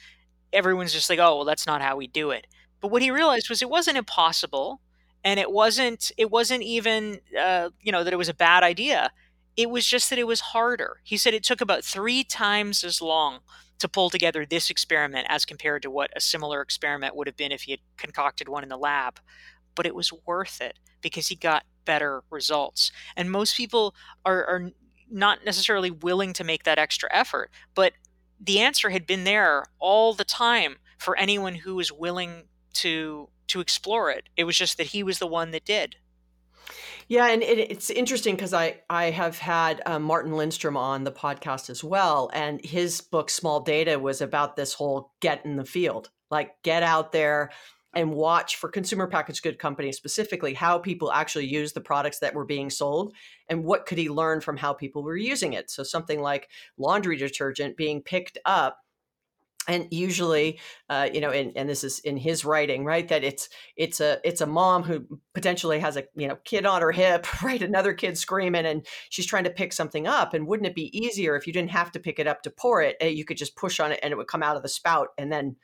everyone's 0.54 0.94
just 0.94 1.10
like, 1.10 1.20
oh, 1.20 1.38
well, 1.38 1.46
that's 1.46 1.68
not 1.68 1.82
how 1.82 1.96
we 1.96 2.08
do 2.08 2.32
it. 2.32 2.48
But 2.82 2.92
what 2.92 3.02
he 3.02 3.12
realized 3.12 3.50
was 3.50 3.62
it 3.62 3.70
wasn't 3.70 3.98
impossible, 3.98 4.82
and 5.24 5.40
it 5.40 5.52
wasn't 5.52 6.12
it 6.18 6.32
wasn't 6.32 6.64
even 6.64 7.20
uh, 7.40 7.70
you 7.82 7.92
know 7.92 8.04
that 8.04 8.14
it 8.14 8.18
was 8.18 8.30
a 8.30 8.34
bad 8.34 8.64
idea. 8.64 9.12
It 9.56 9.70
was 9.70 9.88
just 9.88 10.10
that 10.10 10.20
it 10.20 10.28
was 10.28 10.40
harder. 10.40 11.00
He 11.04 11.18
said 11.18 11.34
it 11.34 11.44
took 11.44 11.62
about 11.62 11.84
three 11.84 12.24
times 12.24 12.84
as 12.84 13.02
long 13.02 13.40
to 13.80 13.88
pull 13.88 14.10
together 14.10 14.46
this 14.46 14.70
experiment 14.70 15.28
as 15.30 15.46
compared 15.46 15.82
to 15.84 15.92
what 15.92 16.12
a 16.16 16.22
similar 16.22 16.62
experiment 16.62 17.16
would 17.16 17.28
have 17.28 17.38
been 17.38 17.52
if 17.52 17.64
he 17.64 17.72
had 17.72 17.80
concocted 17.98 18.48
one 18.50 18.64
in 18.64 18.70
the 18.70 18.78
lab. 18.78 19.20
But 19.76 19.86
it 19.86 19.96
was 19.96 20.12
worth 20.26 20.62
it 20.62 20.78
because 21.02 21.28
he 21.28 21.36
got 21.36 21.64
better 21.86 22.24
results. 22.30 22.92
And 23.16 23.32
most 23.32 23.56
people 23.56 23.96
are, 24.26 24.46
are 24.46 24.72
not 25.10 25.46
necessarily 25.46 25.92
willing 25.92 26.34
to 26.34 26.44
make 26.44 26.64
that 26.64 26.80
extra 26.80 27.10
effort. 27.12 27.52
But 27.76 27.94
the 28.40 28.60
answer 28.60 28.90
had 28.90 29.08
been 29.08 29.24
there 29.24 29.66
all 29.80 30.14
the 30.14 30.24
time 30.24 30.78
for 30.98 31.18
anyone 31.18 31.56
who 31.56 31.76
was 31.76 31.92
willing 31.92 32.44
to 32.74 33.30
to 33.48 33.60
explore 33.62 34.12
it. 34.12 34.30
It 34.36 34.44
was 34.44 34.58
just 34.58 34.78
that 34.78 34.88
he 34.88 35.04
was 35.04 35.20
the 35.20 35.28
one 35.28 35.52
that 35.52 35.66
did. 35.66 35.96
Yeah, 37.08 37.28
and 37.28 37.42
it, 37.42 37.72
it's 37.72 37.90
interesting 37.90 38.36
because 38.36 38.54
I 38.54 38.82
I 38.90 39.12
have 39.12 39.38
had 39.38 39.82
um, 39.86 40.04
Martin 40.04 40.34
Lindstrom 40.34 40.76
on 40.76 41.04
the 41.04 41.12
podcast 41.12 41.70
as 41.70 41.84
well, 41.84 42.30
and 42.34 42.64
his 42.64 43.00
book 43.02 43.30
Small 43.30 43.62
Data 43.62 43.98
was 43.98 44.22
about 44.22 44.56
this 44.56 44.74
whole 44.74 45.14
get 45.22 45.46
in 45.46 45.56
the 45.56 45.66
field, 45.66 46.10
like 46.30 46.62
get 46.64 46.84
out 46.84 47.14
there, 47.14 47.52
and 47.98 48.14
watch 48.14 48.58
for 48.58 48.70
consumer 48.70 49.08
packaged 49.08 49.42
good 49.42 49.58
companies 49.58 49.98
specifically 49.98 50.54
how 50.54 50.78
people 50.78 51.12
actually 51.12 51.48
use 51.48 51.74
the 51.74 51.82
products 51.82 52.20
that 52.20 52.36
were 52.36 52.46
being 52.46 52.70
sold 52.70 53.12
and 53.50 53.64
what 53.64 53.88
could 53.88 53.98
he 53.98 54.08
learn 54.08 54.40
from 54.40 54.56
how 54.56 54.72
people 54.72 55.02
were 55.02 55.18
using 55.18 55.54
it. 55.54 55.72
So 55.72 55.82
something 55.82 56.22
like 56.22 56.48
laundry 56.78 57.18
detergent 57.18 57.76
being 57.76 58.04
picked 58.04 58.38
up 58.46 58.78
and 59.68 59.88
usually 59.90 60.60
uh, 60.90 61.10
you 61.12 61.20
know 61.20 61.32
and, 61.32 61.52
and 61.58 61.68
this 61.68 61.84
is 61.84 61.98
in 62.00 62.18
his 62.18 62.46
writing 62.46 62.86
right 62.86 63.08
that 63.08 63.24
it's 63.24 63.50
it's 63.76 64.00
a 64.00 64.20
it's 64.24 64.42
a 64.42 64.46
mom 64.46 64.84
who 64.84 65.06
potentially 65.34 65.80
has 65.80 65.98
a 65.98 66.04
you 66.16 66.28
know 66.28 66.38
kid 66.46 66.68
on 66.68 66.82
her 66.82 66.92
hip 66.92 67.26
right 67.44 67.64
another 67.64 67.94
kid 67.94 68.16
screaming 68.16 68.68
and 68.68 68.86
she's 69.10 69.26
trying 69.26 69.44
to 69.44 69.50
pick 69.50 69.74
something 69.74 70.06
up. 70.06 70.36
And 70.36 70.46
wouldn't 70.46 70.68
it 70.68 70.76
be 70.76 70.96
easier 70.96 71.36
if 71.36 71.48
you 71.48 71.52
didn't 71.52 71.72
have 71.72 71.92
to 71.94 72.00
pick 72.00 72.20
it 72.20 72.28
up 72.28 72.44
to 72.44 72.52
pour 72.52 72.84
it 72.84 72.96
eh, 73.02 73.08
you 73.08 73.26
could 73.26 73.38
just 73.38 73.56
push 73.56 73.80
on 73.80 73.92
it 73.92 74.00
and 74.04 74.12
it 74.12 74.18
would 74.18 74.28
come 74.28 74.44
out 74.44 74.56
of 74.56 74.62
the 74.62 74.70
spout 74.70 75.08
and 75.18 75.32
then 75.32 75.56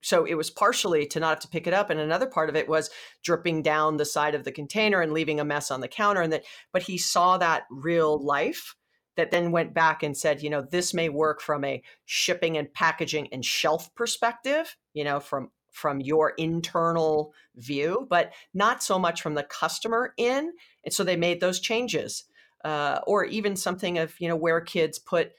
so 0.00 0.24
it 0.24 0.34
was 0.34 0.50
partially 0.50 1.06
to 1.06 1.20
not 1.20 1.30
have 1.30 1.38
to 1.40 1.48
pick 1.48 1.66
it 1.66 1.74
up 1.74 1.90
and 1.90 2.00
another 2.00 2.26
part 2.26 2.48
of 2.48 2.56
it 2.56 2.68
was 2.68 2.90
dripping 3.22 3.62
down 3.62 3.96
the 3.96 4.04
side 4.04 4.34
of 4.34 4.44
the 4.44 4.52
container 4.52 5.00
and 5.00 5.12
leaving 5.12 5.40
a 5.40 5.44
mess 5.44 5.70
on 5.70 5.80
the 5.80 5.88
counter 5.88 6.22
and 6.22 6.32
that 6.32 6.44
but 6.72 6.82
he 6.82 6.98
saw 6.98 7.38
that 7.38 7.64
real 7.70 8.18
life 8.18 8.74
that 9.16 9.32
then 9.32 9.50
went 9.50 9.74
back 9.74 10.02
and 10.02 10.16
said 10.16 10.42
you 10.42 10.50
know 10.50 10.62
this 10.62 10.94
may 10.94 11.08
work 11.08 11.40
from 11.40 11.64
a 11.64 11.82
shipping 12.04 12.56
and 12.56 12.72
packaging 12.72 13.28
and 13.32 13.44
shelf 13.44 13.94
perspective 13.94 14.76
you 14.94 15.04
know 15.04 15.20
from 15.20 15.50
from 15.78 16.00
your 16.00 16.30
internal 16.30 17.32
view 17.56 18.06
but 18.10 18.32
not 18.52 18.82
so 18.82 18.98
much 18.98 19.22
from 19.22 19.34
the 19.34 19.44
customer 19.44 20.12
in. 20.16 20.52
And 20.84 20.92
so 20.92 21.04
they 21.04 21.16
made 21.16 21.40
those 21.40 21.60
changes 21.60 22.24
uh, 22.64 23.00
or 23.06 23.24
even 23.24 23.56
something 23.56 23.98
of 23.98 24.14
you 24.18 24.28
know 24.28 24.36
where 24.36 24.60
kids 24.60 24.98
put 24.98 25.32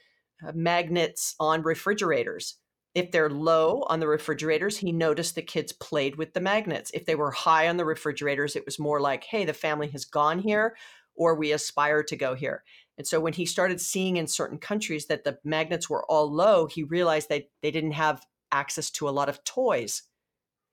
uh, 0.46 0.52
magnets 0.54 1.34
on 1.38 1.62
refrigerators 1.62 2.56
if 2.94 3.10
they're 3.10 3.30
low 3.30 3.84
on 3.88 4.00
the 4.00 4.08
refrigerators, 4.08 4.78
he 4.78 4.92
noticed 4.92 5.34
the 5.34 5.42
kids 5.42 5.72
played 5.72 6.16
with 6.16 6.34
the 6.34 6.40
magnets. 6.40 6.90
If 6.92 7.06
they 7.06 7.14
were 7.14 7.30
high 7.30 7.68
on 7.68 7.76
the 7.76 7.84
refrigerators, 7.84 8.56
it 8.56 8.64
was 8.64 8.78
more 8.78 9.00
like, 9.00 9.24
hey, 9.24 9.44
the 9.44 9.52
family 9.52 9.88
has 9.88 10.04
gone 10.04 10.40
here 10.40 10.76
or 11.14 11.34
we 11.34 11.52
aspire 11.52 12.02
to 12.02 12.16
go 12.16 12.34
here. 12.34 12.64
And 12.98 13.06
so 13.06 13.20
when 13.20 13.32
he 13.32 13.46
started 13.46 13.80
seeing 13.80 14.16
in 14.16 14.26
certain 14.26 14.58
countries 14.58 15.06
that 15.06 15.24
the 15.24 15.38
magnets 15.44 15.88
were 15.88 16.04
all 16.06 16.32
low, 16.32 16.66
he 16.66 16.82
realized 16.82 17.28
that 17.28 17.44
they 17.62 17.70
didn't 17.70 17.92
have 17.92 18.26
access 18.52 18.90
to 18.90 19.08
a 19.08 19.10
lot 19.10 19.28
of 19.28 19.44
toys. 19.44 20.02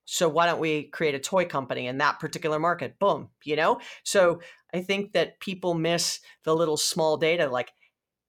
So 0.06 0.27
why 0.30 0.45
don't 0.45 0.60
we 0.60 0.84
create 0.84 1.15
a 1.15 1.19
toy 1.19 1.45
company 1.45 1.86
in 1.88 1.97
that 1.99 2.19
particular 2.19 2.60
market? 2.60 2.97
Boom, 2.97 3.30
you 3.43 3.56
know? 3.56 3.80
So 4.03 4.41
I 4.73 4.82
think 4.82 5.13
that 5.13 5.39
people 5.39 5.73
miss 5.73 6.21
the 6.45 6.56
little 6.56 6.77
small 6.77 7.17
data 7.17 7.47
like 7.47 7.71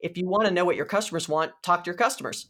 if 0.01 0.17
you 0.17 0.27
want 0.27 0.47
to 0.47 0.51
know 0.51 0.65
what 0.65 0.77
your 0.77 0.87
customers 0.87 1.29
want, 1.29 1.53
talk 1.63 1.85
to 1.85 1.89
your 1.89 1.97
customers. 1.97 2.47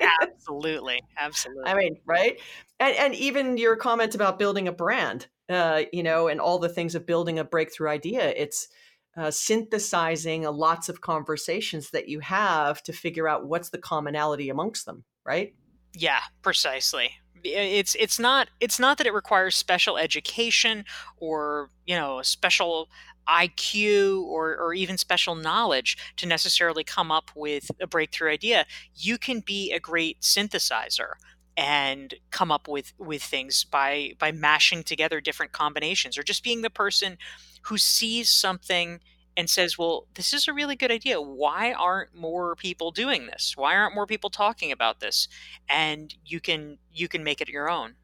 yeah, 0.00 0.08
absolutely, 0.22 1.02
absolutely. 1.18 1.64
I 1.64 1.74
mean, 1.74 1.96
right? 2.06 2.40
And 2.80 2.96
and 2.96 3.14
even 3.14 3.56
your 3.56 3.76
comment 3.76 4.14
about 4.14 4.38
building 4.38 4.68
a 4.68 4.72
brand, 4.72 5.26
uh, 5.48 5.82
you 5.92 6.02
know, 6.02 6.28
and 6.28 6.40
all 6.40 6.58
the 6.58 6.68
things 6.68 6.94
of 6.94 7.06
building 7.06 7.38
a 7.38 7.44
breakthrough 7.44 7.88
idea. 7.88 8.28
It's 8.36 8.68
uh, 9.16 9.30
synthesizing 9.30 10.42
lots 10.42 10.88
of 10.88 11.00
conversations 11.00 11.90
that 11.90 12.08
you 12.08 12.20
have 12.20 12.82
to 12.82 12.92
figure 12.92 13.26
out 13.26 13.46
what's 13.46 13.70
the 13.70 13.78
commonality 13.78 14.50
amongst 14.50 14.84
them, 14.84 15.04
right? 15.24 15.54
Yeah, 15.94 16.20
precisely. 16.42 17.10
It's 17.42 17.94
it's 17.94 18.18
not 18.18 18.48
it's 18.60 18.78
not 18.78 18.98
that 18.98 19.06
it 19.06 19.14
requires 19.14 19.56
special 19.56 19.96
education 19.96 20.84
or 21.18 21.70
you 21.86 21.94
know 21.94 22.18
a 22.18 22.24
special 22.24 22.88
IQ 23.28 24.22
or, 24.22 24.56
or 24.56 24.74
even 24.74 24.98
special 24.98 25.34
knowledge 25.34 25.96
to 26.16 26.26
necessarily 26.26 26.84
come 26.84 27.10
up 27.10 27.30
with 27.34 27.70
a 27.80 27.86
breakthrough 27.86 28.30
idea. 28.30 28.66
You 28.94 29.18
can 29.18 29.40
be 29.40 29.72
a 29.72 29.80
great 29.80 30.20
synthesizer 30.20 31.14
and 31.56 32.14
come 32.30 32.52
up 32.52 32.68
with 32.68 32.92
with 32.98 33.22
things 33.22 33.64
by 33.64 34.12
by 34.18 34.30
mashing 34.30 34.82
together 34.82 35.20
different 35.20 35.52
combinations 35.52 36.18
or 36.18 36.22
just 36.22 36.44
being 36.44 36.62
the 36.62 36.70
person 36.70 37.16
who 37.62 37.78
sees 37.78 38.30
something 38.30 39.00
and 39.36 39.50
says, 39.50 39.78
"Well, 39.78 40.06
this 40.14 40.32
is 40.32 40.48
a 40.48 40.52
really 40.52 40.76
good 40.76 40.90
idea. 40.90 41.20
Why 41.20 41.72
aren't 41.72 42.14
more 42.14 42.56
people 42.56 42.90
doing 42.90 43.26
this? 43.26 43.54
Why 43.56 43.74
aren't 43.76 43.94
more 43.94 44.06
people 44.06 44.30
talking 44.30 44.72
about 44.72 45.00
this?" 45.00 45.28
And 45.68 46.14
you 46.24 46.40
can 46.40 46.78
you 46.92 47.08
can 47.08 47.24
make 47.24 47.40
it 47.40 47.48
your 47.48 47.70
own. 47.70 47.96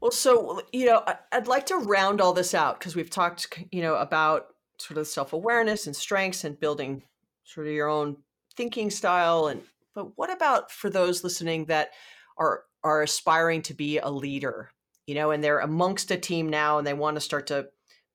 Well, 0.00 0.10
so 0.10 0.62
you 0.72 0.86
know, 0.86 1.04
I'd 1.32 1.46
like 1.46 1.66
to 1.66 1.76
round 1.76 2.20
all 2.20 2.32
this 2.32 2.54
out 2.54 2.78
because 2.78 2.96
we've 2.96 3.10
talked, 3.10 3.62
you 3.70 3.82
know, 3.82 3.96
about 3.96 4.46
sort 4.78 4.98
of 4.98 5.06
self 5.06 5.32
awareness 5.32 5.86
and 5.86 5.94
strengths 5.94 6.44
and 6.44 6.58
building 6.58 7.02
sort 7.44 7.66
of 7.66 7.72
your 7.72 7.88
own 7.88 8.16
thinking 8.56 8.90
style. 8.90 9.48
And 9.48 9.62
but 9.94 10.16
what 10.16 10.32
about 10.32 10.70
for 10.70 10.88
those 10.88 11.22
listening 11.22 11.66
that 11.66 11.90
are 12.38 12.64
are 12.82 13.02
aspiring 13.02 13.62
to 13.62 13.74
be 13.74 13.98
a 13.98 14.08
leader, 14.08 14.70
you 15.06 15.14
know, 15.14 15.30
and 15.32 15.44
they're 15.44 15.58
amongst 15.60 16.10
a 16.10 16.16
team 16.16 16.48
now 16.48 16.78
and 16.78 16.86
they 16.86 16.94
want 16.94 17.16
to 17.16 17.20
start 17.20 17.46
to 17.48 17.66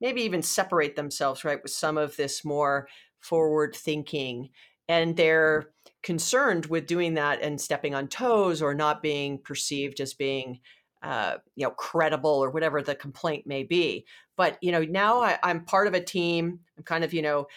maybe 0.01 0.21
even 0.23 0.41
separate 0.41 0.95
themselves, 0.95 1.43
right, 1.43 1.61
with 1.61 1.71
some 1.71 1.97
of 1.97 2.15
this 2.15 2.43
more 2.43 2.87
forward 3.19 3.75
thinking. 3.75 4.49
And 4.87 5.15
they're 5.15 5.71
concerned 6.03 6.67
with 6.67 6.85
doing 6.87 7.15
that 7.15 7.41
and 7.41 7.59
stepping 7.59 7.95
on 7.95 8.07
toes 8.07 8.61
or 8.61 8.73
not 8.73 9.01
being 9.01 9.39
perceived 9.39 9.99
as 9.99 10.13
being 10.13 10.59
uh, 11.05 11.37
you 11.55 11.65
know 11.65 11.71
credible 11.71 12.43
or 12.43 12.49
whatever 12.49 12.81
the 12.81 12.95
complaint 12.95 13.45
may 13.45 13.63
be 13.63 14.05
but 14.35 14.57
you 14.61 14.71
know 14.71 14.83
now 14.83 15.21
I, 15.21 15.37
i'm 15.43 15.63
part 15.63 15.87
of 15.87 15.93
a 15.93 16.01
team 16.01 16.59
i'm 16.77 16.83
kind 16.83 17.03
of 17.03 17.13
you 17.13 17.21
know 17.21 17.47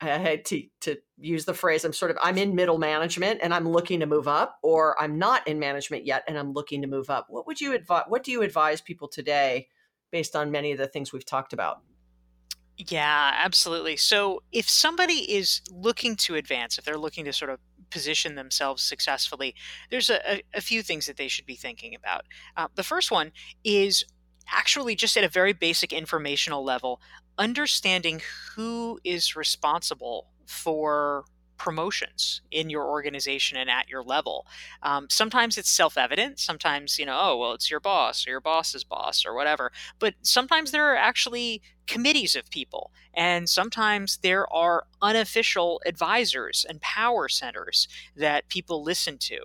I 0.00 0.18
had 0.18 0.44
to 0.46 0.62
to 0.82 0.96
use 1.18 1.44
the 1.44 1.54
phrase 1.54 1.84
I'm 1.84 1.92
sort 1.92 2.10
of 2.10 2.18
I'm 2.22 2.36
in 2.36 2.54
middle 2.54 2.78
management 2.78 3.40
and 3.42 3.54
I'm 3.54 3.68
looking 3.68 4.00
to 4.00 4.06
move 4.06 4.28
up 4.28 4.58
or 4.62 5.00
I'm 5.00 5.18
not 5.18 5.46
in 5.46 5.58
management 5.58 6.04
yet 6.04 6.24
and 6.26 6.38
I'm 6.38 6.52
looking 6.52 6.82
to 6.82 6.88
move 6.88 7.10
up. 7.10 7.26
What 7.28 7.46
would 7.46 7.60
you 7.60 7.72
advise 7.72 8.04
what 8.08 8.24
do 8.24 8.32
you 8.32 8.42
advise 8.42 8.80
people 8.80 9.08
today 9.08 9.68
based 10.10 10.36
on 10.36 10.50
many 10.50 10.72
of 10.72 10.78
the 10.78 10.86
things 10.86 11.12
we've 11.12 11.24
talked 11.24 11.52
about? 11.52 11.80
Yeah, 12.76 13.32
absolutely. 13.36 13.96
So 13.96 14.42
if 14.50 14.68
somebody 14.68 15.32
is 15.32 15.60
looking 15.70 16.16
to 16.16 16.34
advance, 16.34 16.76
if 16.76 16.84
they're 16.84 16.98
looking 16.98 17.24
to 17.26 17.32
sort 17.32 17.52
of 17.52 17.60
position 17.94 18.34
themselves 18.34 18.82
successfully, 18.82 19.54
there's 19.88 20.10
a, 20.10 20.42
a, 20.52 20.60
few 20.60 20.82
things 20.82 21.06
that 21.06 21.16
they 21.16 21.28
should 21.28 21.46
be 21.46 21.54
thinking 21.54 21.94
about. 21.94 22.24
Uh, 22.56 22.66
the 22.74 22.82
first 22.82 23.12
one 23.12 23.30
is 23.62 24.04
actually 24.52 24.96
just 24.96 25.16
at 25.16 25.22
a 25.22 25.28
very 25.28 25.52
basic 25.52 25.92
informational 25.92 26.64
level, 26.64 27.00
understanding 27.38 28.20
who 28.56 28.98
is 29.04 29.36
responsible 29.36 30.26
for 30.44 31.24
promotions 31.64 32.42
in 32.50 32.68
your 32.68 32.84
organization 32.84 33.56
and 33.56 33.70
at 33.70 33.88
your 33.88 34.02
level. 34.02 34.46
Um, 34.82 35.06
sometimes 35.08 35.56
it's 35.56 35.70
self 35.70 35.96
evident. 35.96 36.38
Sometimes, 36.38 36.98
you 36.98 37.06
know, 37.06 37.18
oh, 37.18 37.38
well, 37.38 37.52
it's 37.54 37.70
your 37.70 37.80
boss 37.80 38.26
or 38.26 38.30
your 38.30 38.42
boss's 38.42 38.84
boss 38.84 39.24
or 39.24 39.34
whatever. 39.34 39.72
But 39.98 40.12
sometimes 40.20 40.72
there 40.72 40.92
are 40.92 40.96
actually 40.96 41.62
committees 41.86 42.36
of 42.36 42.50
people. 42.50 42.92
And 43.14 43.48
sometimes 43.48 44.18
there 44.18 44.46
are 44.52 44.84
unofficial 45.00 45.80
advisors 45.86 46.66
and 46.68 46.82
power 46.82 47.30
centers 47.30 47.88
that 48.14 48.50
people 48.50 48.82
listen 48.82 49.16
to 49.18 49.38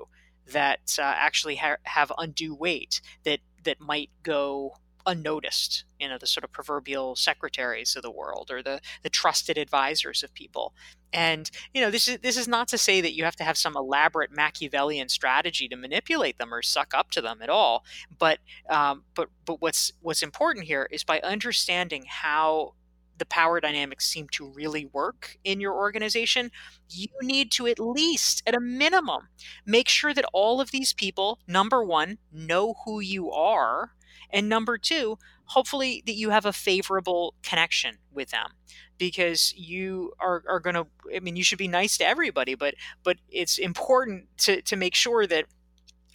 that 0.51 0.97
uh, 0.99 1.03
actually 1.03 1.55
ha- 1.55 1.77
have 1.83 2.11
undue 2.17 2.53
weight 2.53 2.99
that 3.23 3.39
that 3.63 3.79
might 3.79 4.09
go 4.23 4.75
unnoticed 5.09 5.85
you 5.99 6.07
know 6.07 6.17
the 6.17 6.27
sort 6.27 6.43
of 6.43 6.51
proverbial 6.51 7.15
secretaries 7.15 7.95
of 7.95 8.01
the 8.01 8.11
world 8.11 8.49
or 8.49 8.63
the 8.63 8.79
the 9.03 9.09
trusted 9.09 9.57
advisors 9.57 10.23
of 10.23 10.33
people. 10.33 10.73
And 11.11 11.49
you 11.73 11.81
know 11.81 11.91
this 11.91 12.07
is 12.07 12.19
this 12.19 12.37
is 12.37 12.47
not 12.47 12.67
to 12.69 12.77
say 12.77 13.01
that 13.01 13.13
you 13.13 13.23
have 13.23 13.35
to 13.37 13.43
have 13.43 13.57
some 13.57 13.75
elaborate 13.75 14.31
machiavellian 14.31 15.09
strategy 15.09 15.67
to 15.67 15.75
manipulate 15.75 16.37
them 16.37 16.53
or 16.53 16.61
suck 16.61 16.93
up 16.93 17.11
to 17.11 17.21
them 17.21 17.39
at 17.41 17.49
all. 17.49 17.83
But 18.17 18.39
um, 18.69 19.03
but 19.13 19.29
but 19.45 19.61
what's 19.61 19.91
what's 20.01 20.23
important 20.23 20.65
here 20.65 20.87
is 20.89 21.03
by 21.03 21.19
understanding 21.19 22.05
how 22.07 22.73
the 23.17 23.25
power 23.25 23.59
dynamics 23.59 24.07
seem 24.07 24.29
to 24.29 24.47
really 24.47 24.85
work 24.85 25.37
in 25.43 25.59
your 25.59 25.73
organization, 25.73 26.49
you 26.89 27.09
need 27.21 27.51
to 27.51 27.67
at 27.67 27.77
least, 27.77 28.41
at 28.47 28.55
a 28.55 28.61
minimum, 28.61 29.27
make 29.65 29.89
sure 29.89 30.13
that 30.13 30.23
all 30.31 30.61
of 30.61 30.71
these 30.71 30.93
people, 30.93 31.37
number 31.45 31.83
one, 31.83 32.17
know 32.31 32.75
who 32.85 33.01
you 33.01 33.29
are 33.29 33.91
and 34.31 34.49
number 34.49 34.77
two, 34.77 35.17
hopefully 35.45 36.03
that 36.05 36.13
you 36.13 36.29
have 36.29 36.45
a 36.45 36.53
favorable 36.53 37.33
connection 37.43 37.97
with 38.13 38.29
them 38.31 38.51
because 38.97 39.53
you 39.55 40.13
are, 40.19 40.43
are 40.47 40.59
going 40.59 40.75
to 40.75 40.85
i 41.15 41.19
mean 41.19 41.35
you 41.35 41.43
should 41.43 41.57
be 41.57 41.67
nice 41.67 41.97
to 41.97 42.05
everybody 42.05 42.53
but 42.53 42.75
but 43.03 43.17
it's 43.29 43.57
important 43.57 44.25
to, 44.37 44.61
to 44.61 44.75
make 44.75 44.93
sure 44.93 45.25
that 45.25 45.45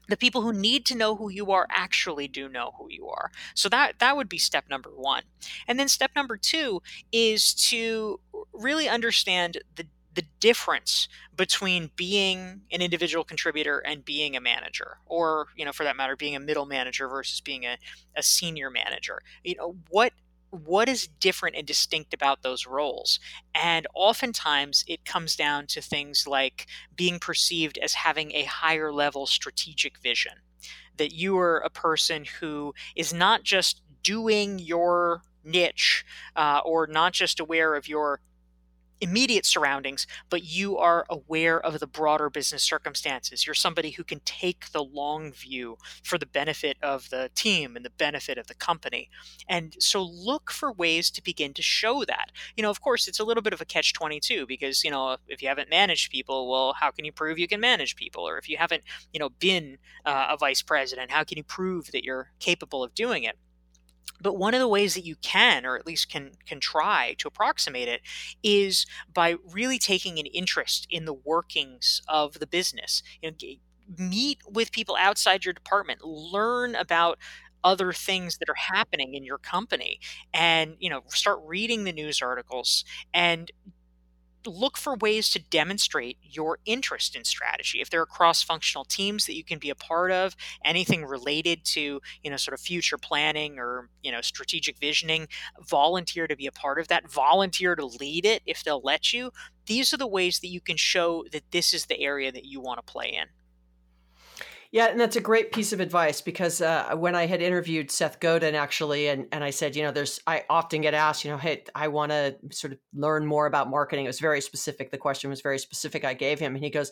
the 0.09 0.16
people 0.16 0.42
who 0.42 0.53
need 0.53 0.85
to 0.87 0.94
know 0.94 1.16
who 1.16 1.31
you 1.31 1.50
are 1.50 1.66
actually 1.70 2.29
do 2.29 2.48
know 2.48 2.74
who 2.79 2.87
you 2.90 3.09
are. 3.09 3.31
So 3.55 3.68
that 3.70 3.98
that 4.00 4.16
would 4.16 4.29
be 4.29 4.38
step 4.38 4.68
number 4.68 4.90
one. 4.90 5.22
And 5.66 5.79
then 5.79 5.88
step 5.88 6.11
number 6.14 6.37
two 6.37 6.83
is 7.12 7.55
to 7.70 8.20
really 8.53 8.88
understand 8.88 9.59
the 9.77 9.87
the 10.14 10.24
difference 10.40 11.09
between 11.37 11.90
being 11.96 12.62
an 12.70 12.81
individual 12.81 13.24
contributor 13.24 13.79
and 13.79 14.05
being 14.05 14.37
a 14.37 14.40
manager 14.40 14.98
or 15.07 15.48
you 15.57 15.64
know 15.64 15.72
for 15.72 15.85
that 15.85 15.96
matter 15.96 16.16
being 16.16 16.37
a 16.37 16.40
middle 16.40 16.66
manager 16.66 17.09
versus 17.09 17.40
being 17.40 17.64
a, 17.64 17.77
a 18.16 18.22
senior 18.22 18.70
manager. 18.70 19.20
You 19.42 19.57
know 19.57 19.77
what 19.90 20.12
what 20.50 20.88
is 20.88 21.09
different 21.18 21.57
and 21.57 21.66
distinct 21.66 22.14
about 22.14 22.42
those 22.42 22.66
roles? 22.66 23.18
And 23.55 23.87
oftentimes 23.92 24.85
it 24.87 25.05
comes 25.05 25.35
down 25.35 25.66
to 25.68 25.81
things 25.81 26.27
like 26.29 26.66
being 26.94 27.18
perceived 27.18 27.77
as 27.79 27.92
having 27.94 28.33
a 28.33 28.44
higher 28.44 28.92
level 28.92 29.27
strategic 29.27 29.98
vision 29.98 30.35
that 30.96 31.12
you 31.12 31.37
are 31.37 31.59
a 31.59 31.70
person 31.70 32.24
who 32.40 32.72
is 32.94 33.12
not 33.12 33.42
just 33.42 33.83
doing 34.05 34.59
your 34.61 35.22
niche 35.42 36.05
uh, 36.37 36.61
or 36.64 36.87
not 36.87 37.12
just 37.12 37.40
aware 37.40 37.74
of 37.74 37.88
your 37.88 38.20
immediate 39.05 39.45
surroundings, 39.45 40.07
but 40.31 40.45
you 40.45 40.79
are 40.79 41.05
aware 41.11 41.61
of 41.61 41.79
the 41.79 41.87
broader 41.87 42.31
business 42.31 42.62
circumstances. 42.62 43.47
You're 43.47 43.55
somebody 43.55 43.90
who 43.90 44.03
can 44.03 44.21
take 44.25 44.73
the 44.73 44.83
long 44.83 45.31
view 45.31 45.77
for 46.03 46.17
the 46.17 46.25
benefit 46.25 46.79
of 46.83 47.11
the 47.11 47.31
team 47.35 47.77
and 47.77 47.85
the 47.85 47.90
benefit 47.90 48.38
of 48.38 48.47
the 48.47 48.55
company. 48.55 49.11
And 49.47 49.77
so 49.79 50.03
look 50.03 50.51
for 50.51 50.73
ways 50.73 51.11
to 51.11 51.23
begin 51.23 51.53
to 51.53 51.62
show 51.62 52.05
that. 52.05 52.31
You 52.57 52.62
know, 52.62 52.71
of 52.71 52.81
course, 52.81 53.07
it's 53.07 53.21
a 53.21 53.25
little 53.25 53.43
bit 53.43 53.53
of 53.53 53.61
a 53.61 53.67
catch 53.67 53.93
22 53.93 54.47
because, 54.47 54.83
you 54.83 54.90
know, 54.90 55.19
if 55.29 55.43
you 55.43 55.49
haven't 55.49 55.69
managed 55.69 56.11
people, 56.11 56.51
well, 56.51 56.75
how 56.81 56.90
can 56.90 57.05
you 57.05 57.12
prove 57.12 57.38
you 57.38 57.47
can 57.47 57.61
manage 57.61 57.97
people? 57.97 58.27
Or 58.27 58.38
if 58.38 58.49
you 58.49 58.57
haven't, 58.57 58.85
you 59.12 59.21
know, 59.21 59.29
been 59.29 59.77
uh, 60.07 60.29
a 60.31 60.38
vice 60.38 60.62
president, 60.62 61.11
how 61.11 61.25
can 61.25 61.37
you 61.37 61.45
prove 61.45 61.93
that 61.93 62.05
you're 62.05 62.33
capable 62.40 62.83
of 62.83 62.95
doing 62.95 63.25
it? 63.25 63.37
But 64.21 64.37
one 64.37 64.55
of 64.55 64.61
the 64.61 64.69
ways 64.69 64.95
that 64.95 65.05
you 65.05 65.17
can, 65.17 65.67
or 65.67 65.77
at 65.77 65.87
least 65.87 66.11
can 66.11 66.33
can 66.47 66.61
try 66.61 67.14
to 67.19 67.29
approximate 67.29 67.88
it, 67.88 68.01
is 68.43 68.87
by 69.12 69.37
really 69.53 69.79
taking 69.79 70.19
an 70.19 70.27
interest 70.27 70.87
in 70.90 71.05
the 71.05 71.14
workings 71.14 72.01
of 72.09 72.38
the 72.38 72.47
business. 72.47 73.03
You 73.23 73.31
know, 73.31 73.37
meet 73.99 74.38
with 74.49 74.73
people 74.73 74.97
outside 74.99 75.45
your 75.45 75.55
department, 75.55 76.03
learn 76.03 76.75
about 76.75 77.19
other 77.62 77.93
things 77.93 78.38
that 78.38 78.49
are 78.49 78.55
happening 78.75 79.14
in 79.14 79.25
your 79.25 79.38
company 79.38 79.99
and 80.35 80.77
you 80.79 80.90
know 80.90 81.03
start 81.09 81.40
reading 81.45 81.85
the 81.85 81.93
news 81.93 82.21
articles 82.21 82.85
and 83.14 83.51
look 84.46 84.76
for 84.76 84.96
ways 84.96 85.30
to 85.30 85.38
demonstrate 85.38 86.18
your 86.22 86.59
interest 86.64 87.16
in 87.16 87.24
strategy. 87.24 87.80
If 87.80 87.90
there 87.90 88.00
are 88.00 88.07
cross-functional 88.07 88.85
teams 88.85 89.26
that 89.26 89.37
you 89.37 89.44
can 89.44 89.59
be 89.59 89.70
a 89.70 89.74
part 89.74 90.11
of, 90.11 90.37
anything 90.64 91.04
related 91.04 91.64
to, 91.66 92.00
you 92.22 92.30
know, 92.30 92.37
sort 92.37 92.54
of 92.54 92.61
future 92.61 92.98
planning 92.98 93.59
or, 93.59 93.88
you 94.02 94.12
know, 94.12 94.20
strategic 94.20 94.78
visioning, 94.78 95.28
volunteer 95.68 96.26
to 96.26 96.37
be 96.37 96.46
a 96.46 96.52
part 96.52 96.78
of 96.78 96.88
that, 96.88 97.11
volunteer 97.11 97.74
to 97.74 97.87
lead 97.87 98.26
it 98.26 98.42
if 98.46 98.62
they'll 98.64 98.83
let 98.83 99.12
you. 99.12 99.30
These 99.66 99.92
are 99.94 99.98
the 99.98 100.07
ways 100.07 100.40
that 100.40 100.48
you 100.48 100.61
can 100.61 100.76
show 100.76 101.24
that 101.33 101.50
this 101.50 101.72
is 101.72 101.87
the 101.87 102.00
area 102.00 102.30
that 102.33 102.44
you 102.44 102.61
want 102.61 102.85
to 102.85 102.92
play 102.92 103.09
in. 103.09 103.26
Yeah, 104.75 104.87
and 104.87 104.99
that's 104.99 105.15
a 105.15 105.21
great 105.21 105.53
piece 105.53 105.73
of 105.73 105.79
advice 105.79 106.21
because 106.21 106.61
uh, 106.61 106.97
when 106.97 107.15
I 107.15 107.27
had 107.27 107.41
interviewed 107.41 107.93
Seth 107.93 108.19
Godin, 108.19 108.57
actually, 108.57 109.07
and, 109.07 109.29
and 109.31 109.45
I 109.45 109.51
said, 109.51 109.77
you 109.77 109.85
know, 109.85 109.93
there's, 109.93 110.19
I 110.27 110.43
often 110.51 110.81
get 110.81 110.95
asked, 110.95 111.25
you 111.25 111.31
know, 111.31 111.37
hey, 111.37 111.63
I 111.77 111.87
want 111.87 112.11
to 112.11 112.35
sort 112.51 112.73
of 112.73 112.81
learn 112.93 113.25
more 113.25 113.47
about 113.47 113.71
marketing. 113.71 114.05
It 114.05 114.09
was 114.09 114.19
very 114.19 114.41
specific. 114.41 114.91
The 114.91 114.99
question 114.99 115.31
was 115.31 115.43
very 115.43 115.61
specific. 115.61 116.05
I 116.05 116.15
gave 116.15 116.41
him, 116.41 116.57
and 116.57 116.65
he 116.65 116.71
goes, 116.71 116.91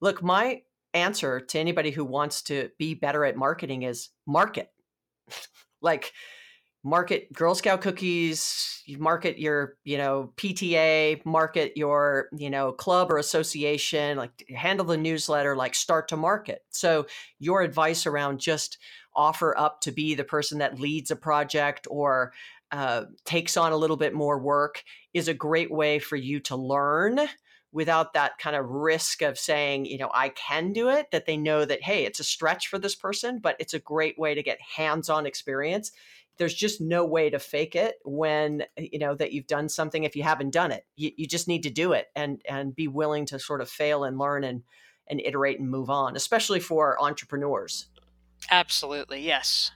look, 0.00 0.22
my 0.22 0.62
answer 0.92 1.40
to 1.40 1.58
anybody 1.58 1.90
who 1.90 2.04
wants 2.04 2.40
to 2.42 2.70
be 2.78 2.94
better 2.94 3.24
at 3.24 3.36
marketing 3.36 3.82
is 3.82 4.10
market. 4.28 4.70
like, 5.82 6.12
market 6.84 7.32
Girl 7.32 7.54
Scout 7.54 7.80
cookies, 7.80 8.82
you 8.84 8.98
market 8.98 9.38
your, 9.38 9.76
you 9.84 9.96
know, 9.96 10.32
PTA, 10.36 11.24
market 11.24 11.76
your, 11.76 12.28
you 12.36 12.50
know, 12.50 12.72
club 12.72 13.10
or 13.10 13.16
association, 13.16 14.18
like 14.18 14.46
handle 14.54 14.84
the 14.84 14.98
newsletter, 14.98 15.56
like 15.56 15.74
start 15.74 16.08
to 16.08 16.16
market. 16.16 16.62
So 16.68 17.06
your 17.38 17.62
advice 17.62 18.06
around 18.06 18.38
just 18.38 18.76
offer 19.16 19.56
up 19.58 19.80
to 19.80 19.92
be 19.92 20.14
the 20.14 20.24
person 20.24 20.58
that 20.58 20.78
leads 20.78 21.10
a 21.10 21.16
project 21.16 21.86
or 21.90 22.34
uh, 22.70 23.04
takes 23.24 23.56
on 23.56 23.72
a 23.72 23.76
little 23.76 23.96
bit 23.96 24.12
more 24.12 24.38
work 24.38 24.84
is 25.14 25.26
a 25.26 25.34
great 25.34 25.70
way 25.70 25.98
for 25.98 26.16
you 26.16 26.38
to 26.40 26.56
learn 26.56 27.18
without 27.72 28.12
that 28.12 28.38
kind 28.38 28.54
of 28.54 28.68
risk 28.68 29.22
of 29.22 29.38
saying, 29.38 29.84
you 29.84 29.98
know, 29.98 30.10
I 30.14 30.28
can 30.28 30.72
do 30.72 30.90
it, 30.90 31.10
that 31.10 31.26
they 31.26 31.36
know 31.36 31.64
that, 31.64 31.82
hey, 31.82 32.04
it's 32.04 32.20
a 32.20 32.24
stretch 32.24 32.68
for 32.68 32.78
this 32.78 32.94
person, 32.94 33.40
but 33.40 33.56
it's 33.58 33.74
a 33.74 33.80
great 33.80 34.16
way 34.16 34.34
to 34.34 34.44
get 34.44 34.60
hands 34.76 35.08
on 35.08 35.26
experience. 35.26 35.90
There's 36.36 36.54
just 36.54 36.80
no 36.80 37.04
way 37.04 37.30
to 37.30 37.38
fake 37.38 37.76
it 37.76 37.96
when, 38.04 38.64
you 38.76 38.98
know, 38.98 39.14
that 39.14 39.32
you've 39.32 39.46
done 39.46 39.68
something 39.68 40.04
if 40.04 40.16
you 40.16 40.22
haven't 40.22 40.50
done 40.50 40.72
it. 40.72 40.84
You, 40.96 41.12
you 41.16 41.26
just 41.26 41.48
need 41.48 41.62
to 41.62 41.70
do 41.70 41.92
it 41.92 42.08
and 42.16 42.42
and 42.48 42.74
be 42.74 42.88
willing 42.88 43.26
to 43.26 43.38
sort 43.38 43.60
of 43.60 43.68
fail 43.68 44.04
and 44.04 44.18
learn 44.18 44.44
and 44.44 44.62
and 45.06 45.20
iterate 45.20 45.60
and 45.60 45.70
move 45.70 45.90
on, 45.90 46.16
especially 46.16 46.60
for 46.60 47.00
entrepreneurs. 47.02 47.86
Absolutely, 48.50 49.20
yes. 49.20 49.70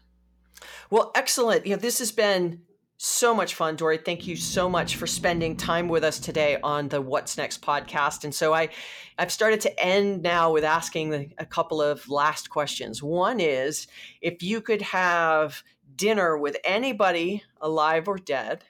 Well, 0.90 1.12
excellent. 1.14 1.66
You 1.66 1.76
know, 1.76 1.80
this 1.80 1.98
has 1.98 2.12
been 2.12 2.62
so 3.00 3.32
much 3.32 3.54
fun, 3.54 3.76
Dorie. 3.76 3.98
Thank 3.98 4.26
you 4.26 4.34
so 4.34 4.68
much 4.68 4.96
for 4.96 5.06
spending 5.06 5.56
time 5.56 5.88
with 5.88 6.02
us 6.02 6.18
today 6.18 6.58
on 6.64 6.88
the 6.88 7.00
What's 7.00 7.36
Next 7.36 7.62
podcast. 7.62 8.24
And 8.24 8.34
so 8.34 8.52
I, 8.52 8.70
I've 9.16 9.30
started 9.30 9.60
to 9.62 9.80
end 9.80 10.22
now 10.22 10.52
with 10.52 10.64
asking 10.64 11.32
a 11.38 11.46
couple 11.46 11.80
of 11.80 12.08
last 12.08 12.50
questions. 12.50 13.00
One 13.00 13.38
is 13.38 13.86
if 14.20 14.42
you 14.42 14.60
could 14.60 14.82
have 14.82 15.62
dinner 15.98 16.38
with 16.38 16.56
anybody 16.64 17.42
alive 17.60 18.08
or 18.08 18.16
dead 18.16 18.64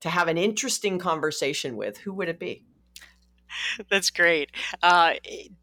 to 0.00 0.08
have 0.08 0.28
an 0.28 0.38
interesting 0.38 0.98
conversation 0.98 1.76
with, 1.76 1.98
who 1.98 2.14
would 2.14 2.28
it 2.28 2.38
be? 2.38 2.64
That's 3.90 4.10
great. 4.10 4.50
Uh, 4.82 5.14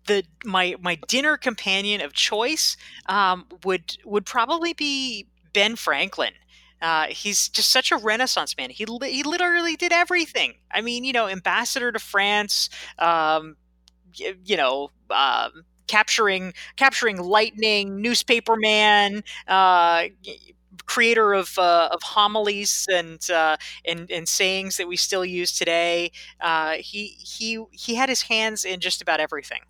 the 0.05 0.23
my 0.45 0.75
my 0.79 0.99
dinner 1.07 1.37
companion 1.37 2.01
of 2.01 2.13
choice 2.13 2.77
um, 3.07 3.47
would 3.63 3.97
would 4.05 4.25
probably 4.25 4.73
be 4.73 5.27
Ben 5.53 5.75
Franklin. 5.75 6.33
Uh, 6.81 7.07
he's 7.09 7.49
just 7.49 7.69
such 7.69 7.91
a 7.91 7.97
renaissance 7.97 8.55
man. 8.57 8.69
He 8.69 8.85
he 9.03 9.23
literally 9.23 9.75
did 9.75 9.91
everything. 9.91 10.53
I 10.71 10.81
mean, 10.81 11.03
you 11.03 11.13
know, 11.13 11.27
ambassador 11.27 11.91
to 11.91 11.99
France. 11.99 12.69
Um, 12.97 13.55
you, 14.13 14.35
you 14.45 14.57
know. 14.57 14.91
Um, 15.09 15.65
capturing 15.87 16.53
capturing 16.75 17.17
lightning 17.17 17.99
newspaper 17.99 18.55
man 18.55 19.23
uh, 19.47 20.03
creator 20.89 21.33
of 21.33 21.57
uh, 21.57 21.89
of 21.91 22.01
homilies 22.03 22.87
and, 22.91 23.29
uh, 23.29 23.55
and 23.85 24.09
and 24.11 24.27
sayings 24.27 24.77
that 24.77 24.87
we 24.87 24.97
still 24.97 25.23
use 25.23 25.51
today. 25.57 26.11
Uh, 26.41 26.73
he 26.79 27.07
he 27.19 27.63
he 27.71 27.95
had 27.95 28.09
his 28.09 28.23
hands 28.23 28.65
in 28.65 28.79
just 28.79 29.01
about 29.01 29.19
everything. 29.19 29.61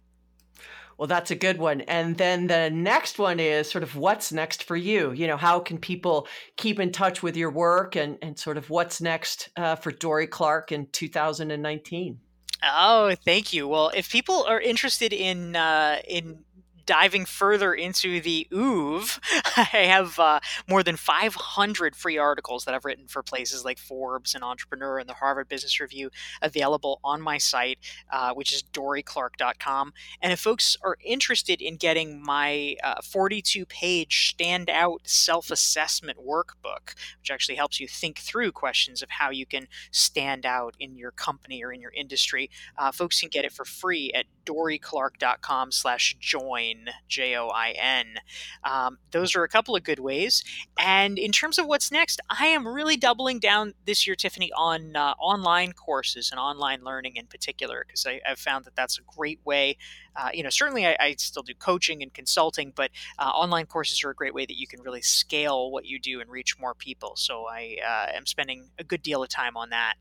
Well, 0.98 1.08
that's 1.08 1.32
a 1.32 1.36
good 1.36 1.60
one. 1.60 1.80
And 1.82 2.18
then 2.18 2.48
the 2.48 2.70
next 2.70 3.20
one 3.20 3.40
is 3.40 3.72
sort 3.72 3.84
of 3.86 3.96
what's 3.96 4.34
next 4.34 4.64
for 4.64 4.76
you? 4.76 5.14
You 5.14 5.28
know, 5.28 5.38
how 5.38 5.62
can 5.62 5.78
people 5.78 6.28
keep 6.58 6.78
in 6.78 6.92
touch 6.92 7.24
with 7.24 7.38
your 7.38 7.52
work 7.52 7.96
and, 7.96 8.18
and 8.22 8.38
sort 8.38 8.58
of 8.58 8.70
what's 8.70 9.00
next 9.00 9.50
uh, 9.56 9.78
for 9.78 9.94
Dorie 9.94 10.28
Clark 10.28 10.74
in 10.74 10.88
2019? 10.88 12.20
Oh, 12.64 13.16
thank 13.24 13.54
you. 13.54 13.66
Well, 13.66 13.92
if 13.96 14.12
people 14.12 14.44
are 14.44 14.60
interested 14.60 15.14
in 15.14 15.56
uh, 15.56 16.02
in 16.06 16.44
diving 16.90 17.24
further 17.24 17.72
into 17.72 18.20
the 18.20 18.48
oeuvre, 18.52 19.22
I 19.56 19.86
have 19.86 20.18
uh, 20.18 20.40
more 20.68 20.82
than 20.82 20.96
500 20.96 21.96
free 21.96 22.18
articles 22.18 22.66
that 22.66 22.74
I've 22.74 22.84
written 22.84 23.08
for 23.08 23.22
places 23.22 23.64
like 23.64 23.78
Forbes 23.78 24.34
and 24.34 24.44
Entrepreneur 24.44 24.98
and 24.98 25.08
the 25.08 25.14
Harvard 25.14 25.48
Business 25.48 25.80
Review 25.80 26.10
available 26.42 27.00
on 27.04 27.22
my 27.22 27.38
site, 27.38 27.78
uh, 28.12 28.34
which 28.34 28.52
is 28.52 28.64
dorieclark.com. 28.74 29.94
And 30.20 30.34
if 30.34 30.40
folks 30.40 30.76
are 30.82 30.98
interested 31.06 31.62
in 31.62 31.76
getting 31.76 32.24
my 32.24 32.76
42 33.04 33.62
uh, 33.62 33.66
page 33.70 34.36
standout 34.36 34.98
self 35.04 35.52
assessment 35.52 36.18
workbook, 36.18 36.96
which 37.20 37.30
actually 37.30 37.56
helps 37.56 37.80
you 37.80 37.88
think 37.88 38.18
through 38.18 38.52
questions 38.52 39.04
of 39.04 39.12
how 39.12 39.30
you 39.30 39.46
can 39.46 39.68
stand 39.92 40.44
out 40.44 40.74
in 40.80 40.98
your 40.98 41.12
company 41.12 41.64
or 41.64 41.72
in 41.72 41.82
your 41.82 41.94
industry, 41.96 42.50
uh, 42.80 42.92
folks 42.92 43.20
can 43.20 43.30
get 43.30 43.46
it 43.46 43.52
for 43.52 43.64
free 43.64 44.12
at 44.16 44.26
dorieclark.com 44.44 45.72
slash 45.72 46.18
join 46.20 46.79
J 47.08 47.36
O 47.36 47.50
I 47.50 47.72
N. 47.72 48.16
Um, 48.64 48.98
those 49.12 49.36
are 49.36 49.44
a 49.44 49.50
couple 49.50 49.76
of 49.76 49.84
good 49.84 50.00
ways. 50.00 50.44
And 50.78 51.18
in 51.18 51.32
terms 51.32 51.58
of 51.58 51.66
what's 51.66 51.92
next, 51.92 52.22
I 52.30 52.48
am 52.48 52.68
really 52.68 52.98
doubling 52.98 53.40
down 53.40 53.74
this 53.86 54.06
year, 54.06 54.16
Tiffani, 54.16 54.50
on 54.56 54.96
uh, 54.96 55.14
online 55.20 55.74
courses 55.74 56.32
and 56.32 56.40
online 56.40 56.84
learning 56.84 57.16
in 57.16 57.28
particular, 57.28 57.84
because 57.86 58.06
I've 58.06 58.40
found 58.40 58.66
that 58.66 58.76
that's 58.76 58.98
a 58.98 59.02
great 59.16 59.40
way. 59.46 59.78
Uh, 60.16 60.30
you 60.34 60.44
know, 60.44 60.50
certainly 60.50 60.86
I, 60.86 60.98
I, 61.00 61.16
still 61.18 61.44
do 61.44 61.54
coaching 61.54 62.02
and 62.02 62.14
consulting, 62.14 62.74
but 62.76 62.92
uh, 63.20 63.30
online 63.30 63.68
courses 63.68 64.04
are 64.04 64.10
a 64.10 64.16
great 64.16 64.34
way 64.34 64.46
that 64.46 64.58
you 64.58 64.68
can 64.68 64.82
really 64.82 65.02
scale 65.02 65.72
what 65.72 65.86
you 65.86 66.00
do 66.00 66.20
and 66.20 66.30
reach 66.30 66.60
more 66.60 66.74
people. 66.74 67.14
So 67.16 67.46
I 67.48 67.78
uh, 67.86 68.18
am 68.18 68.26
spending 68.26 68.70
a 68.78 68.84
good 68.84 69.02
deal 69.02 69.24
of 69.24 69.30
time 69.30 69.56
on 69.56 69.70
that. 69.70 69.96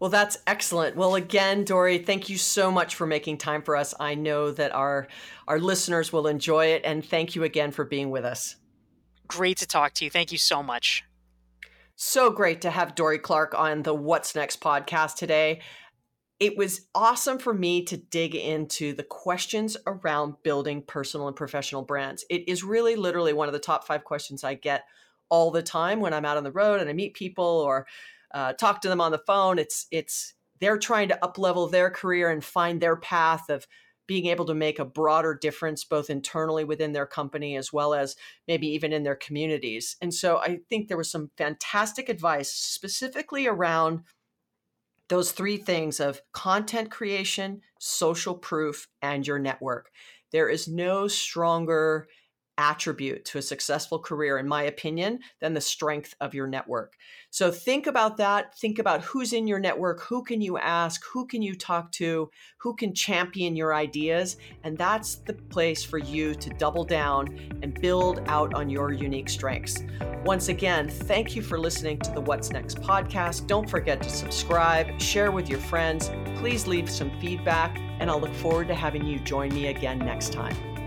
Well, 0.00 0.10
that's 0.10 0.38
excellent. 0.46 0.96
Well, 0.96 1.16
again, 1.16 1.64
Dorie, 1.64 1.98
thank 1.98 2.28
you 2.28 2.38
so 2.38 2.70
much 2.70 2.94
for 2.94 3.06
making 3.06 3.38
time 3.38 3.62
for 3.62 3.76
us. 3.76 3.94
I 3.98 4.14
know 4.14 4.52
that 4.52 4.72
our 4.72 5.08
our 5.48 5.58
listeners 5.58 6.12
will 6.12 6.26
enjoy 6.26 6.66
it, 6.66 6.82
and 6.84 7.04
thank 7.04 7.34
you 7.34 7.42
again 7.42 7.72
for 7.72 7.84
being 7.84 8.10
with 8.10 8.24
us. 8.24 8.56
Great 9.26 9.58
to 9.58 9.66
talk 9.66 9.92
to 9.94 10.04
you. 10.04 10.10
Thank 10.10 10.32
you 10.32 10.38
so 10.38 10.62
much. 10.62 11.04
So 11.96 12.30
great 12.30 12.60
to 12.60 12.70
have 12.70 12.94
Dorie 12.94 13.18
Clark 13.18 13.54
on 13.58 13.82
the 13.82 13.92
What's 13.92 14.36
Next 14.36 14.60
podcast 14.60 15.16
today. 15.16 15.62
It 16.38 16.56
was 16.56 16.82
awesome 16.94 17.38
for 17.38 17.52
me 17.52 17.82
to 17.86 17.96
dig 17.96 18.36
into 18.36 18.94
the 18.94 19.02
questions 19.02 19.76
around 19.84 20.36
building 20.44 20.82
personal 20.82 21.26
and 21.26 21.36
professional 21.36 21.82
brands. 21.82 22.24
It 22.30 22.48
is 22.48 22.62
really 22.62 22.94
literally 22.94 23.32
one 23.32 23.48
of 23.48 23.52
the 23.52 23.58
top 23.58 23.84
five 23.84 24.04
questions 24.04 24.44
I 24.44 24.54
get 24.54 24.84
all 25.28 25.50
the 25.50 25.62
time 25.62 25.98
when 25.98 26.14
I'm 26.14 26.24
out 26.24 26.36
on 26.36 26.44
the 26.44 26.52
road 26.52 26.80
and 26.80 26.88
I 26.88 26.92
meet 26.92 27.14
people 27.14 27.44
or 27.44 27.88
uh, 28.32 28.52
talk 28.54 28.80
to 28.82 28.88
them 28.88 29.00
on 29.00 29.12
the 29.12 29.22
phone. 29.26 29.58
It's 29.58 29.86
it's 29.90 30.34
they're 30.60 30.78
trying 30.78 31.08
to 31.08 31.18
uplevel 31.22 31.70
their 31.70 31.90
career 31.90 32.30
and 32.30 32.44
find 32.44 32.80
their 32.80 32.96
path 32.96 33.48
of 33.48 33.66
being 34.08 34.26
able 34.26 34.46
to 34.46 34.54
make 34.54 34.78
a 34.78 34.84
broader 34.84 35.34
difference 35.34 35.84
both 35.84 36.08
internally 36.08 36.64
within 36.64 36.92
their 36.92 37.06
company 37.06 37.56
as 37.56 37.72
well 37.72 37.92
as 37.92 38.16
maybe 38.48 38.66
even 38.66 38.92
in 38.92 39.02
their 39.02 39.14
communities. 39.14 39.96
And 40.00 40.12
so 40.12 40.38
I 40.38 40.60
think 40.68 40.88
there 40.88 40.96
was 40.96 41.10
some 41.10 41.30
fantastic 41.36 42.08
advice 42.08 42.50
specifically 42.50 43.46
around 43.46 44.02
those 45.08 45.32
three 45.32 45.58
things 45.58 46.00
of 46.00 46.22
content 46.32 46.90
creation, 46.90 47.60
social 47.78 48.34
proof, 48.34 48.88
and 49.02 49.26
your 49.26 49.38
network. 49.38 49.90
There 50.32 50.48
is 50.48 50.68
no 50.68 51.06
stronger 51.06 52.08
attribute 52.58 53.24
to 53.24 53.38
a 53.38 53.42
successful 53.42 53.98
career, 53.98 54.36
in 54.36 54.46
my 54.46 54.64
opinion, 54.64 55.20
than 55.40 55.54
the 55.54 55.60
strength 55.60 56.14
of 56.20 56.34
your 56.34 56.46
network. 56.46 56.96
So 57.30 57.50
think 57.50 57.86
about 57.86 58.16
that. 58.18 58.58
Think 58.58 58.78
about 58.78 59.02
who's 59.02 59.32
in 59.32 59.46
your 59.46 59.58
network, 59.58 60.02
who 60.02 60.22
can 60.22 60.40
you 60.40 60.58
ask, 60.58 61.02
who 61.04 61.26
can 61.26 61.40
you 61.40 61.54
talk 61.54 61.92
to, 61.92 62.30
who 62.58 62.74
can 62.74 62.94
champion 62.94 63.54
your 63.54 63.74
ideas. 63.74 64.36
And 64.64 64.76
that's 64.76 65.16
the 65.16 65.34
place 65.34 65.84
for 65.84 65.98
you 65.98 66.34
to 66.34 66.50
double 66.50 66.84
down 66.84 67.38
and 67.62 67.80
build 67.80 68.22
out 68.26 68.54
on 68.54 68.68
your 68.68 68.92
unique 68.92 69.28
strengths. 69.28 69.84
Once 70.24 70.48
again, 70.48 70.88
thank 70.88 71.36
you 71.36 71.42
for 71.42 71.58
listening 71.58 71.98
to 72.00 72.10
the 72.10 72.20
What's 72.20 72.50
Next 72.50 72.80
podcast. 72.80 73.46
Don't 73.46 73.70
forget 73.70 74.02
to 74.02 74.10
subscribe, 74.10 75.00
share 75.00 75.30
with 75.30 75.48
your 75.48 75.60
friends. 75.60 76.10
Please 76.36 76.66
leave 76.66 76.90
some 76.90 77.10
feedback, 77.20 77.78
and 78.00 78.10
I'll 78.10 78.20
look 78.20 78.34
forward 78.34 78.68
to 78.68 78.74
having 78.74 79.06
you 79.06 79.18
join 79.20 79.54
me 79.54 79.68
again 79.68 79.98
next 79.98 80.32
time. 80.32 80.77